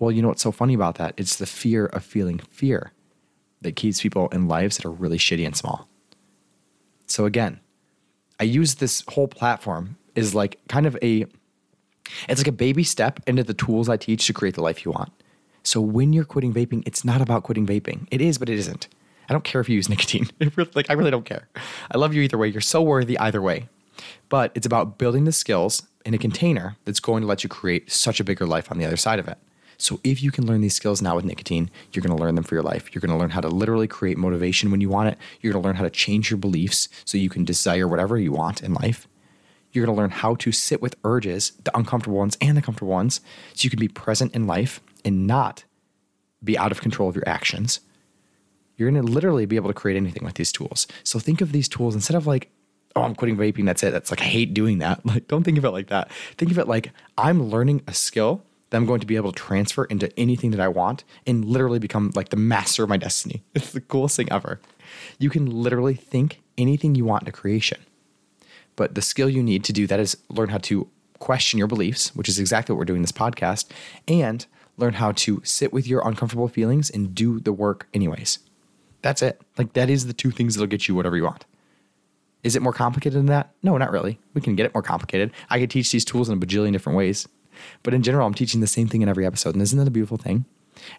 Well, 0.00 0.10
you 0.10 0.20
know 0.20 0.28
what's 0.28 0.42
so 0.42 0.50
funny 0.50 0.74
about 0.74 0.96
that? 0.96 1.14
It's 1.16 1.36
the 1.36 1.46
fear 1.46 1.86
of 1.86 2.04
feeling 2.04 2.38
fear 2.38 2.90
that 3.60 3.76
keeps 3.76 4.02
people 4.02 4.28
in 4.30 4.48
lives 4.48 4.76
that 4.76 4.84
are 4.84 4.90
really 4.90 5.16
shitty 5.16 5.46
and 5.46 5.56
small. 5.56 5.88
So 7.06 7.24
again, 7.24 7.60
I 8.40 8.44
use 8.44 8.74
this 8.74 9.04
whole 9.06 9.28
platform 9.28 9.96
is 10.16 10.34
like 10.34 10.58
kind 10.68 10.86
of 10.86 10.98
a 11.02 11.26
it's 12.28 12.40
like 12.40 12.48
a 12.48 12.52
baby 12.52 12.82
step 12.82 13.20
into 13.28 13.44
the 13.44 13.54
tools 13.54 13.88
I 13.88 13.96
teach 13.96 14.26
to 14.26 14.32
create 14.32 14.56
the 14.56 14.62
life 14.62 14.84
you 14.84 14.90
want. 14.90 15.12
So 15.62 15.80
when 15.80 16.12
you're 16.12 16.24
quitting 16.24 16.52
vaping, 16.52 16.82
it's 16.84 17.04
not 17.04 17.20
about 17.20 17.44
quitting 17.44 17.64
vaping. 17.64 18.08
It 18.10 18.20
is, 18.20 18.38
but 18.38 18.48
it 18.48 18.58
isn't. 18.58 18.88
I 19.28 19.32
don't 19.32 19.44
care 19.44 19.60
if 19.60 19.68
you 19.68 19.76
use 19.76 19.88
nicotine. 19.88 20.28
like 20.74 20.90
I 20.90 20.94
really 20.94 21.12
don't 21.12 21.24
care. 21.24 21.48
I 21.92 21.98
love 21.98 22.12
you 22.12 22.22
either 22.22 22.36
way. 22.36 22.48
You're 22.48 22.60
so 22.60 22.82
worthy 22.82 23.16
either 23.20 23.40
way. 23.40 23.68
But 24.28 24.52
it's 24.54 24.66
about 24.66 24.98
building 24.98 25.24
the 25.24 25.32
skills 25.32 25.82
in 26.04 26.14
a 26.14 26.18
container 26.18 26.76
that's 26.84 27.00
going 27.00 27.22
to 27.22 27.26
let 27.26 27.42
you 27.42 27.48
create 27.48 27.90
such 27.90 28.20
a 28.20 28.24
bigger 28.24 28.46
life 28.46 28.70
on 28.70 28.78
the 28.78 28.84
other 28.84 28.96
side 28.96 29.18
of 29.18 29.28
it. 29.28 29.38
So 29.78 30.00
if 30.04 30.22
you 30.22 30.30
can 30.30 30.46
learn 30.46 30.60
these 30.60 30.74
skills 30.74 31.02
now 31.02 31.16
with 31.16 31.24
nicotine, 31.24 31.70
you're 31.92 32.02
going 32.02 32.16
to 32.16 32.22
learn 32.22 32.34
them 32.34 32.44
for 32.44 32.54
your 32.54 32.62
life. 32.62 32.94
You're 32.94 33.00
going 33.00 33.10
to 33.10 33.16
learn 33.16 33.30
how 33.30 33.40
to 33.40 33.48
literally 33.48 33.88
create 33.88 34.16
motivation 34.16 34.70
when 34.70 34.80
you 34.80 34.88
want 34.88 35.08
it. 35.08 35.18
You're 35.40 35.52
going 35.52 35.62
to 35.62 35.66
learn 35.66 35.76
how 35.76 35.84
to 35.84 35.90
change 35.90 36.30
your 36.30 36.38
beliefs 36.38 36.88
so 37.04 37.18
you 37.18 37.28
can 37.28 37.44
desire 37.44 37.88
whatever 37.88 38.18
you 38.18 38.32
want 38.32 38.62
in 38.62 38.74
life. 38.74 39.08
You're 39.72 39.84
going 39.86 39.96
to 39.96 40.00
learn 40.00 40.10
how 40.10 40.34
to 40.36 40.52
sit 40.52 40.82
with 40.82 40.96
urges, 41.04 41.52
the 41.64 41.76
uncomfortable 41.76 42.18
ones 42.18 42.36
and 42.40 42.56
the 42.56 42.62
comfortable 42.62 42.92
ones, 42.92 43.20
so 43.54 43.64
you 43.64 43.70
can 43.70 43.80
be 43.80 43.88
present 43.88 44.34
in 44.34 44.46
life 44.46 44.80
and 45.04 45.26
not 45.26 45.64
be 46.44 46.56
out 46.58 46.70
of 46.70 46.80
control 46.80 47.08
of 47.08 47.16
your 47.16 47.28
actions 47.28 47.80
you're 48.76 48.90
going 48.90 49.06
to 49.06 49.12
literally 49.12 49.46
be 49.46 49.56
able 49.56 49.68
to 49.68 49.74
create 49.74 49.96
anything 49.96 50.24
with 50.24 50.34
these 50.34 50.52
tools. 50.52 50.86
So 51.04 51.18
think 51.18 51.40
of 51.40 51.52
these 51.52 51.68
tools 51.68 51.94
instead 51.94 52.16
of 52.16 52.26
like, 52.26 52.50
oh, 52.96 53.02
I'm 53.02 53.14
quitting 53.14 53.36
vaping. 53.36 53.66
That's 53.66 53.82
it. 53.82 53.92
That's 53.92 54.10
like, 54.10 54.20
I 54.20 54.24
hate 54.24 54.54
doing 54.54 54.78
that. 54.78 55.00
Like, 55.12 55.28
don't 55.28 55.42
think 55.42 55.58
of 55.58 55.64
it 55.64 55.70
like 55.70 55.88
that. 55.88 56.10
Think 56.38 56.50
of 56.50 56.58
it 56.58 56.68
like 56.68 56.90
I'm 57.18 57.50
learning 57.50 57.82
a 57.86 57.92
skill 57.92 58.44
that 58.70 58.78
I'm 58.78 58.86
going 58.86 59.00
to 59.00 59.06
be 59.06 59.16
able 59.16 59.32
to 59.32 59.38
transfer 59.38 59.84
into 59.84 60.18
anything 60.18 60.50
that 60.52 60.60
I 60.60 60.68
want 60.68 61.04
and 61.26 61.44
literally 61.44 61.78
become 61.78 62.12
like 62.14 62.30
the 62.30 62.36
master 62.36 62.82
of 62.82 62.88
my 62.88 62.96
destiny. 62.96 63.42
It's 63.54 63.72
the 63.72 63.80
coolest 63.80 64.16
thing 64.16 64.32
ever. 64.32 64.60
You 65.18 65.28
can 65.28 65.44
literally 65.46 65.94
think 65.94 66.40
anything 66.56 66.94
you 66.94 67.04
want 67.04 67.22
into 67.22 67.32
creation. 67.32 67.80
But 68.74 68.94
the 68.94 69.02
skill 69.02 69.28
you 69.28 69.42
need 69.42 69.64
to 69.64 69.72
do 69.72 69.86
that 69.86 70.00
is 70.00 70.16
learn 70.30 70.48
how 70.48 70.58
to 70.58 70.88
question 71.18 71.58
your 71.58 71.68
beliefs, 71.68 72.16
which 72.16 72.28
is 72.28 72.38
exactly 72.38 72.72
what 72.72 72.78
we're 72.78 72.84
doing 72.86 72.98
in 72.98 73.02
this 73.02 73.12
podcast, 73.12 73.68
and 74.08 74.46
learn 74.78 74.94
how 74.94 75.12
to 75.12 75.42
sit 75.44 75.72
with 75.72 75.86
your 75.86 76.06
uncomfortable 76.06 76.48
feelings 76.48 76.88
and 76.88 77.14
do 77.14 77.38
the 77.38 77.52
work 77.52 77.88
anyways. 77.92 78.38
That's 79.02 79.20
it. 79.20 79.40
Like 79.58 79.74
that 79.74 79.90
is 79.90 80.06
the 80.06 80.12
two 80.14 80.30
things 80.30 80.54
that'll 80.54 80.66
get 80.66 80.88
you 80.88 80.94
whatever 80.94 81.16
you 81.16 81.24
want. 81.24 81.44
Is 82.42 82.56
it 82.56 82.62
more 82.62 82.72
complicated 82.72 83.18
than 83.18 83.26
that? 83.26 83.54
No, 83.62 83.76
not 83.78 83.92
really. 83.92 84.18
We 84.34 84.40
can 84.40 84.56
get 84.56 84.66
it 84.66 84.74
more 84.74 84.82
complicated. 84.82 85.32
I 85.48 85.60
could 85.60 85.70
teach 85.70 85.92
these 85.92 86.04
tools 86.04 86.28
in 86.28 86.36
a 86.36 86.40
bajillion 86.40 86.72
different 86.72 86.96
ways. 86.96 87.28
But 87.82 87.94
in 87.94 88.02
general, 88.02 88.26
I'm 88.26 88.34
teaching 88.34 88.60
the 88.60 88.66
same 88.66 88.88
thing 88.88 89.02
in 89.02 89.08
every 89.08 89.24
episode. 89.24 89.54
And 89.54 89.62
isn't 89.62 89.78
that 89.78 89.86
a 89.86 89.92
beautiful 89.92 90.16
thing? 90.16 90.44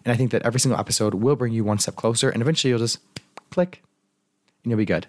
And 0.04 0.12
I 0.12 0.16
think 0.16 0.30
that 0.30 0.42
every 0.42 0.60
single 0.60 0.80
episode 0.80 1.14
will 1.14 1.36
bring 1.36 1.52
you 1.52 1.64
one 1.64 1.78
step 1.78 1.96
closer. 1.96 2.30
And 2.30 2.40
eventually 2.40 2.70
you'll 2.70 2.78
just 2.78 2.98
click 3.50 3.82
and 4.62 4.70
you'll 4.70 4.78
be 4.78 4.86
good. 4.86 5.06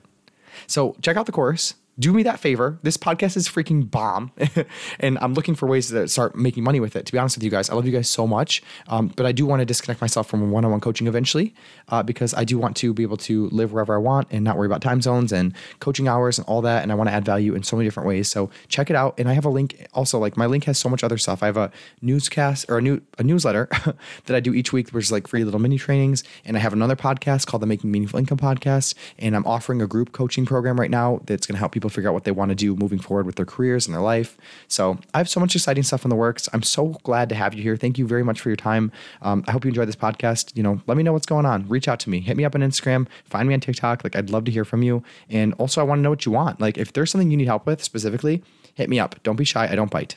So 0.68 0.96
check 1.02 1.18
out 1.18 1.26
the 1.26 1.32
course 1.32 1.76
do 1.98 2.12
me 2.12 2.24
that 2.24 2.40
favor. 2.40 2.78
This 2.84 2.98
podcast 2.98 3.38
is 3.38 3.48
freaking 3.48 3.90
bomb, 3.90 4.32
and 5.00 5.18
I'm 5.20 5.34
looking 5.34 5.56
for 5.56 5.68
ways 5.68 5.90
to 5.90 6.08
start 6.08 6.36
making 6.36 6.64
money 6.64 6.80
with 6.80 6.96
it. 6.96 7.06
To 7.06 7.12
be 7.12 7.18
honest 7.18 7.38
with 7.38 7.44
you 7.44 7.50
guys, 7.50 7.70
I 7.70 7.76
love 7.76 7.86
you 7.86 7.92
guys 7.92 8.10
so 8.10 8.28
much, 8.28 8.62
um, 8.88 9.08
but 9.16 9.26
I 9.26 9.32
do 9.32 9.46
want 9.46 9.62
to 9.62 9.66
disconnect 9.66 10.02
myself 10.02 10.28
from 10.28 10.52
one-on-one 10.52 10.82
coaching 10.82 11.08
eventually, 11.08 11.54
uh, 11.90 12.04
because 12.04 12.34
I 12.34 12.44
do 12.44 12.58
want 12.58 12.76
to 12.78 12.94
be 12.94 13.04
able 13.04 13.18
to 13.18 13.50
live 13.50 13.72
wherever 13.72 13.96
I 13.96 13.98
want 13.98 14.28
and 14.32 14.44
not 14.44 14.58
worry 14.58 14.66
about 14.66 14.82
time 14.82 15.02
zones 15.02 15.32
and 15.32 15.54
coaching 15.80 16.08
hours 16.08 16.38
and 16.38 16.46
all 16.48 16.62
that. 16.62 16.84
And 16.84 16.92
I 16.92 16.96
want 16.96 17.10
to 17.10 17.14
add 17.14 17.24
value 17.24 17.56
in 17.56 17.64
so 17.64 17.78
many 17.78 17.88
different 17.88 18.08
ways. 18.08 18.30
So 18.30 18.50
check 18.68 18.90
it 18.90 18.96
out. 18.96 19.18
And 19.18 19.30
I 19.30 19.34
have 19.34 19.46
a 19.46 19.50
link 19.50 19.88
also. 19.94 20.20
Like 20.20 20.36
my 20.36 20.46
link 20.46 20.66
has 20.66 20.78
so 20.78 20.90
much 20.90 21.04
other 21.04 21.18
stuff. 21.18 21.44
I 21.44 21.46
have 21.46 21.58
a 21.58 21.72
newscast 22.02 22.66
or 22.68 22.78
a 22.78 22.82
new 22.82 23.02
a 23.18 23.24
newsletter 23.24 23.70
that 24.26 24.36
I 24.36 24.40
do 24.40 24.54
each 24.54 24.74
week, 24.74 24.90
which 24.90 25.06
is 25.06 25.12
like 25.12 25.28
free 25.28 25.44
little 25.44 25.60
mini 25.60 25.78
trainings. 25.78 26.24
And 26.44 26.58
I 26.58 26.60
have 26.60 26.74
another 26.74 26.96
podcast 26.96 27.48
called 27.48 27.62
the 27.62 27.68
Making 27.68 27.92
Meaningful 27.92 28.20
Income 28.20 28.40
Podcast, 28.40 28.96
and 29.18 29.36
I'm 29.36 29.46
offering 29.46 29.82
a 29.82 29.88
group 29.88 30.12
coaching 30.12 30.46
program 30.46 30.80
right 30.80 30.92
now 30.92 31.22
that's 31.26 31.46
going 31.46 31.56
to 31.56 31.60
help 31.60 31.72
people 31.72 31.85
people 31.86 31.94
figure 31.94 32.10
out 32.10 32.14
what 32.14 32.24
they 32.24 32.32
want 32.32 32.50
to 32.50 32.56
do 32.56 32.76
moving 32.76 32.98
forward 32.98 33.26
with 33.26 33.36
their 33.36 33.46
careers 33.46 33.86
and 33.86 33.94
their 33.94 34.02
life. 34.02 34.38
So 34.68 34.98
I 35.14 35.20
have 35.20 35.30
so 35.30 35.40
much 35.40 35.56
exciting 35.56 35.84
stuff 35.84 36.04
in 36.04 36.10
the 36.10 36.16
works. 36.16 36.50
I'm 36.52 36.64
so 36.64 36.98
glad 37.04 37.30
to 37.30 37.36
have 37.36 37.54
you 37.54 37.62
here. 37.62 37.78
Thank 37.78 38.00
you 38.00 38.08
very 38.08 38.24
much 38.24 38.42
for 38.42 38.50
your 38.50 38.56
time. 38.56 38.92
Um, 39.22 39.44
I 39.48 39.52
hope 39.52 39.66
you 39.66 39.70
enjoyed 39.70 39.88
this 39.88 39.96
podcast. 39.96 40.56
You 40.58 40.64
know, 40.64 40.82
let 40.88 40.98
me 40.98 41.04
know 41.04 41.14
what's 41.14 41.28
going 41.28 41.46
on. 41.46 41.68
Reach 41.68 41.88
out 41.88 42.00
to 42.02 42.10
me. 42.10 42.22
Hit 42.22 42.38
me 42.38 42.46
up 42.46 42.56
on 42.56 42.62
Instagram. 42.62 43.08
Find 43.26 43.48
me 43.48 43.54
on 43.54 43.60
TikTok. 43.60 44.04
Like 44.04 44.16
I'd 44.16 44.32
love 44.32 44.46
to 44.46 44.52
hear 44.52 44.66
from 44.66 44.82
you. 44.82 45.04
And 45.30 45.54
also, 45.60 45.80
I 45.80 45.84
want 45.84 46.00
to 46.00 46.02
know 46.02 46.10
what 46.10 46.26
you 46.26 46.32
want. 46.32 46.60
Like 46.60 46.78
if 46.78 46.94
there's 46.94 47.12
something 47.12 47.30
you 47.30 47.38
need 47.38 47.48
help 47.48 47.68
with 47.68 47.84
specifically, 47.84 48.44
hit 48.74 48.90
me 48.90 49.00
up. 49.00 49.22
Don't 49.24 49.36
be 49.36 49.46
shy. 49.46 49.68
I 49.68 49.76
don't 49.76 49.92
bite 49.92 50.16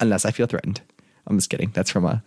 unless 0.00 0.26
I 0.26 0.30
feel 0.30 0.46
threatened. 0.46 0.82
I'm 1.26 1.38
just 1.38 1.48
kidding. 1.48 1.70
That's 1.72 1.90
from 1.90 2.04
a 2.04 2.22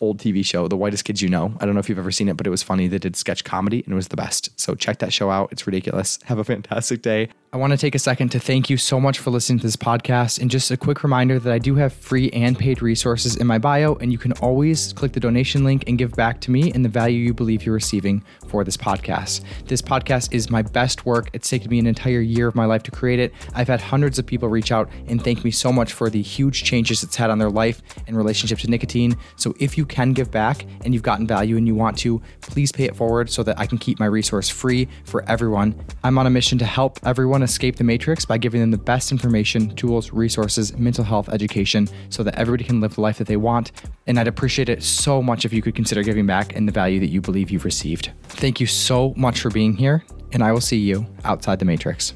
old 0.00 0.18
TV 0.18 0.44
show, 0.44 0.68
The 0.68 0.76
Whitest 0.76 1.04
Kids 1.04 1.22
U' 1.22 1.28
Know. 1.28 1.54
I 1.60 1.66
don't 1.66 1.74
know 1.74 1.80
if 1.80 1.88
you've 1.88 1.98
ever 1.98 2.12
seen 2.12 2.28
it, 2.28 2.36
but 2.36 2.46
it 2.46 2.50
was 2.50 2.62
funny. 2.62 2.86
They 2.86 2.98
did 2.98 3.16
sketch 3.16 3.44
comedy 3.44 3.82
and 3.84 3.92
it 3.92 3.96
was 3.96 4.08
the 4.08 4.16
best. 4.16 4.58
So 4.58 4.74
check 4.74 4.98
that 4.98 5.12
show 5.12 5.30
out. 5.30 5.50
It's 5.52 5.66
ridiculous. 5.66 6.18
Have 6.24 6.38
a 6.38 6.44
fantastic 6.44 7.02
day. 7.02 7.28
I 7.50 7.56
want 7.56 7.70
to 7.70 7.78
take 7.78 7.94
a 7.94 7.98
second 7.98 8.28
to 8.32 8.38
thank 8.38 8.68
you 8.68 8.76
so 8.76 9.00
much 9.00 9.20
for 9.20 9.30
listening 9.30 9.58
to 9.60 9.66
this 9.66 9.74
podcast. 9.74 10.38
And 10.38 10.50
just 10.50 10.70
a 10.70 10.76
quick 10.76 11.02
reminder 11.02 11.38
that 11.38 11.50
I 11.50 11.58
do 11.58 11.76
have 11.76 11.94
free 11.94 12.28
and 12.32 12.58
paid 12.58 12.82
resources 12.82 13.36
in 13.36 13.46
my 13.46 13.56
bio, 13.56 13.94
and 13.94 14.12
you 14.12 14.18
can 14.18 14.32
always 14.32 14.92
click 14.92 15.12
the 15.12 15.20
donation 15.20 15.64
link 15.64 15.84
and 15.86 15.96
give 15.96 16.12
back 16.12 16.42
to 16.42 16.50
me 16.50 16.70
and 16.72 16.84
the 16.84 16.90
value 16.90 17.16
you 17.16 17.32
believe 17.32 17.64
you're 17.64 17.74
receiving 17.74 18.22
for 18.48 18.64
this 18.64 18.76
podcast. 18.76 19.44
This 19.64 19.80
podcast 19.80 20.34
is 20.34 20.50
my 20.50 20.60
best 20.60 21.06
work. 21.06 21.30
It's 21.32 21.48
taken 21.48 21.70
me 21.70 21.78
an 21.78 21.86
entire 21.86 22.20
year 22.20 22.48
of 22.48 22.54
my 22.54 22.66
life 22.66 22.82
to 22.82 22.90
create 22.90 23.18
it. 23.18 23.32
I've 23.54 23.68
had 23.68 23.80
hundreds 23.80 24.18
of 24.18 24.26
people 24.26 24.50
reach 24.50 24.70
out 24.70 24.90
and 25.06 25.24
thank 25.24 25.42
me 25.42 25.50
so 25.50 25.72
much 25.72 25.94
for 25.94 26.10
the 26.10 26.20
huge 26.20 26.64
changes 26.64 27.02
it's 27.02 27.16
had 27.16 27.30
on 27.30 27.38
their 27.38 27.48
life 27.48 27.80
and 28.06 28.14
relationship 28.14 28.58
to 28.58 28.68
nicotine. 28.68 29.16
So 29.36 29.54
if 29.58 29.78
you 29.78 29.86
can 29.86 30.12
give 30.12 30.30
back 30.30 30.66
and 30.84 30.92
you've 30.92 31.02
gotten 31.02 31.26
value 31.26 31.56
and 31.56 31.66
you 31.66 31.74
want 31.74 31.96
to, 32.00 32.20
please 32.42 32.72
pay 32.72 32.84
it 32.84 32.94
forward 32.94 33.30
so 33.30 33.42
that 33.44 33.58
I 33.58 33.64
can 33.64 33.78
keep 33.78 33.98
my 33.98 34.06
resource 34.06 34.50
free 34.50 34.86
for 35.04 35.24
everyone. 35.30 35.82
I'm 36.04 36.18
on 36.18 36.26
a 36.26 36.30
mission 36.30 36.58
to 36.58 36.66
help 36.66 37.00
everyone 37.06 37.37
want 37.38 37.48
to 37.48 37.52
escape 37.52 37.76
the 37.76 37.84
matrix 37.84 38.24
by 38.24 38.36
giving 38.36 38.60
them 38.60 38.72
the 38.72 38.78
best 38.78 39.12
information, 39.12 39.72
tools, 39.76 40.12
resources, 40.12 40.76
mental 40.76 41.04
health 41.04 41.28
education 41.28 41.88
so 42.08 42.24
that 42.24 42.34
everybody 42.34 42.64
can 42.64 42.80
live 42.80 42.96
the 42.96 43.00
life 43.00 43.18
that 43.18 43.28
they 43.28 43.36
want. 43.36 43.70
And 44.08 44.18
I'd 44.18 44.26
appreciate 44.26 44.68
it 44.68 44.82
so 44.82 45.22
much 45.22 45.44
if 45.44 45.52
you 45.52 45.62
could 45.62 45.76
consider 45.76 46.02
giving 46.02 46.26
back 46.26 46.54
in 46.54 46.66
the 46.66 46.72
value 46.72 46.98
that 46.98 47.06
you 47.08 47.20
believe 47.20 47.50
you've 47.50 47.64
received. 47.64 48.10
Thank 48.24 48.58
you 48.58 48.66
so 48.66 49.14
much 49.16 49.40
for 49.40 49.50
being 49.50 49.76
here, 49.76 50.04
and 50.32 50.42
I 50.42 50.50
will 50.50 50.60
see 50.60 50.78
you 50.78 51.06
outside 51.24 51.60
the 51.60 51.64
matrix. 51.64 52.12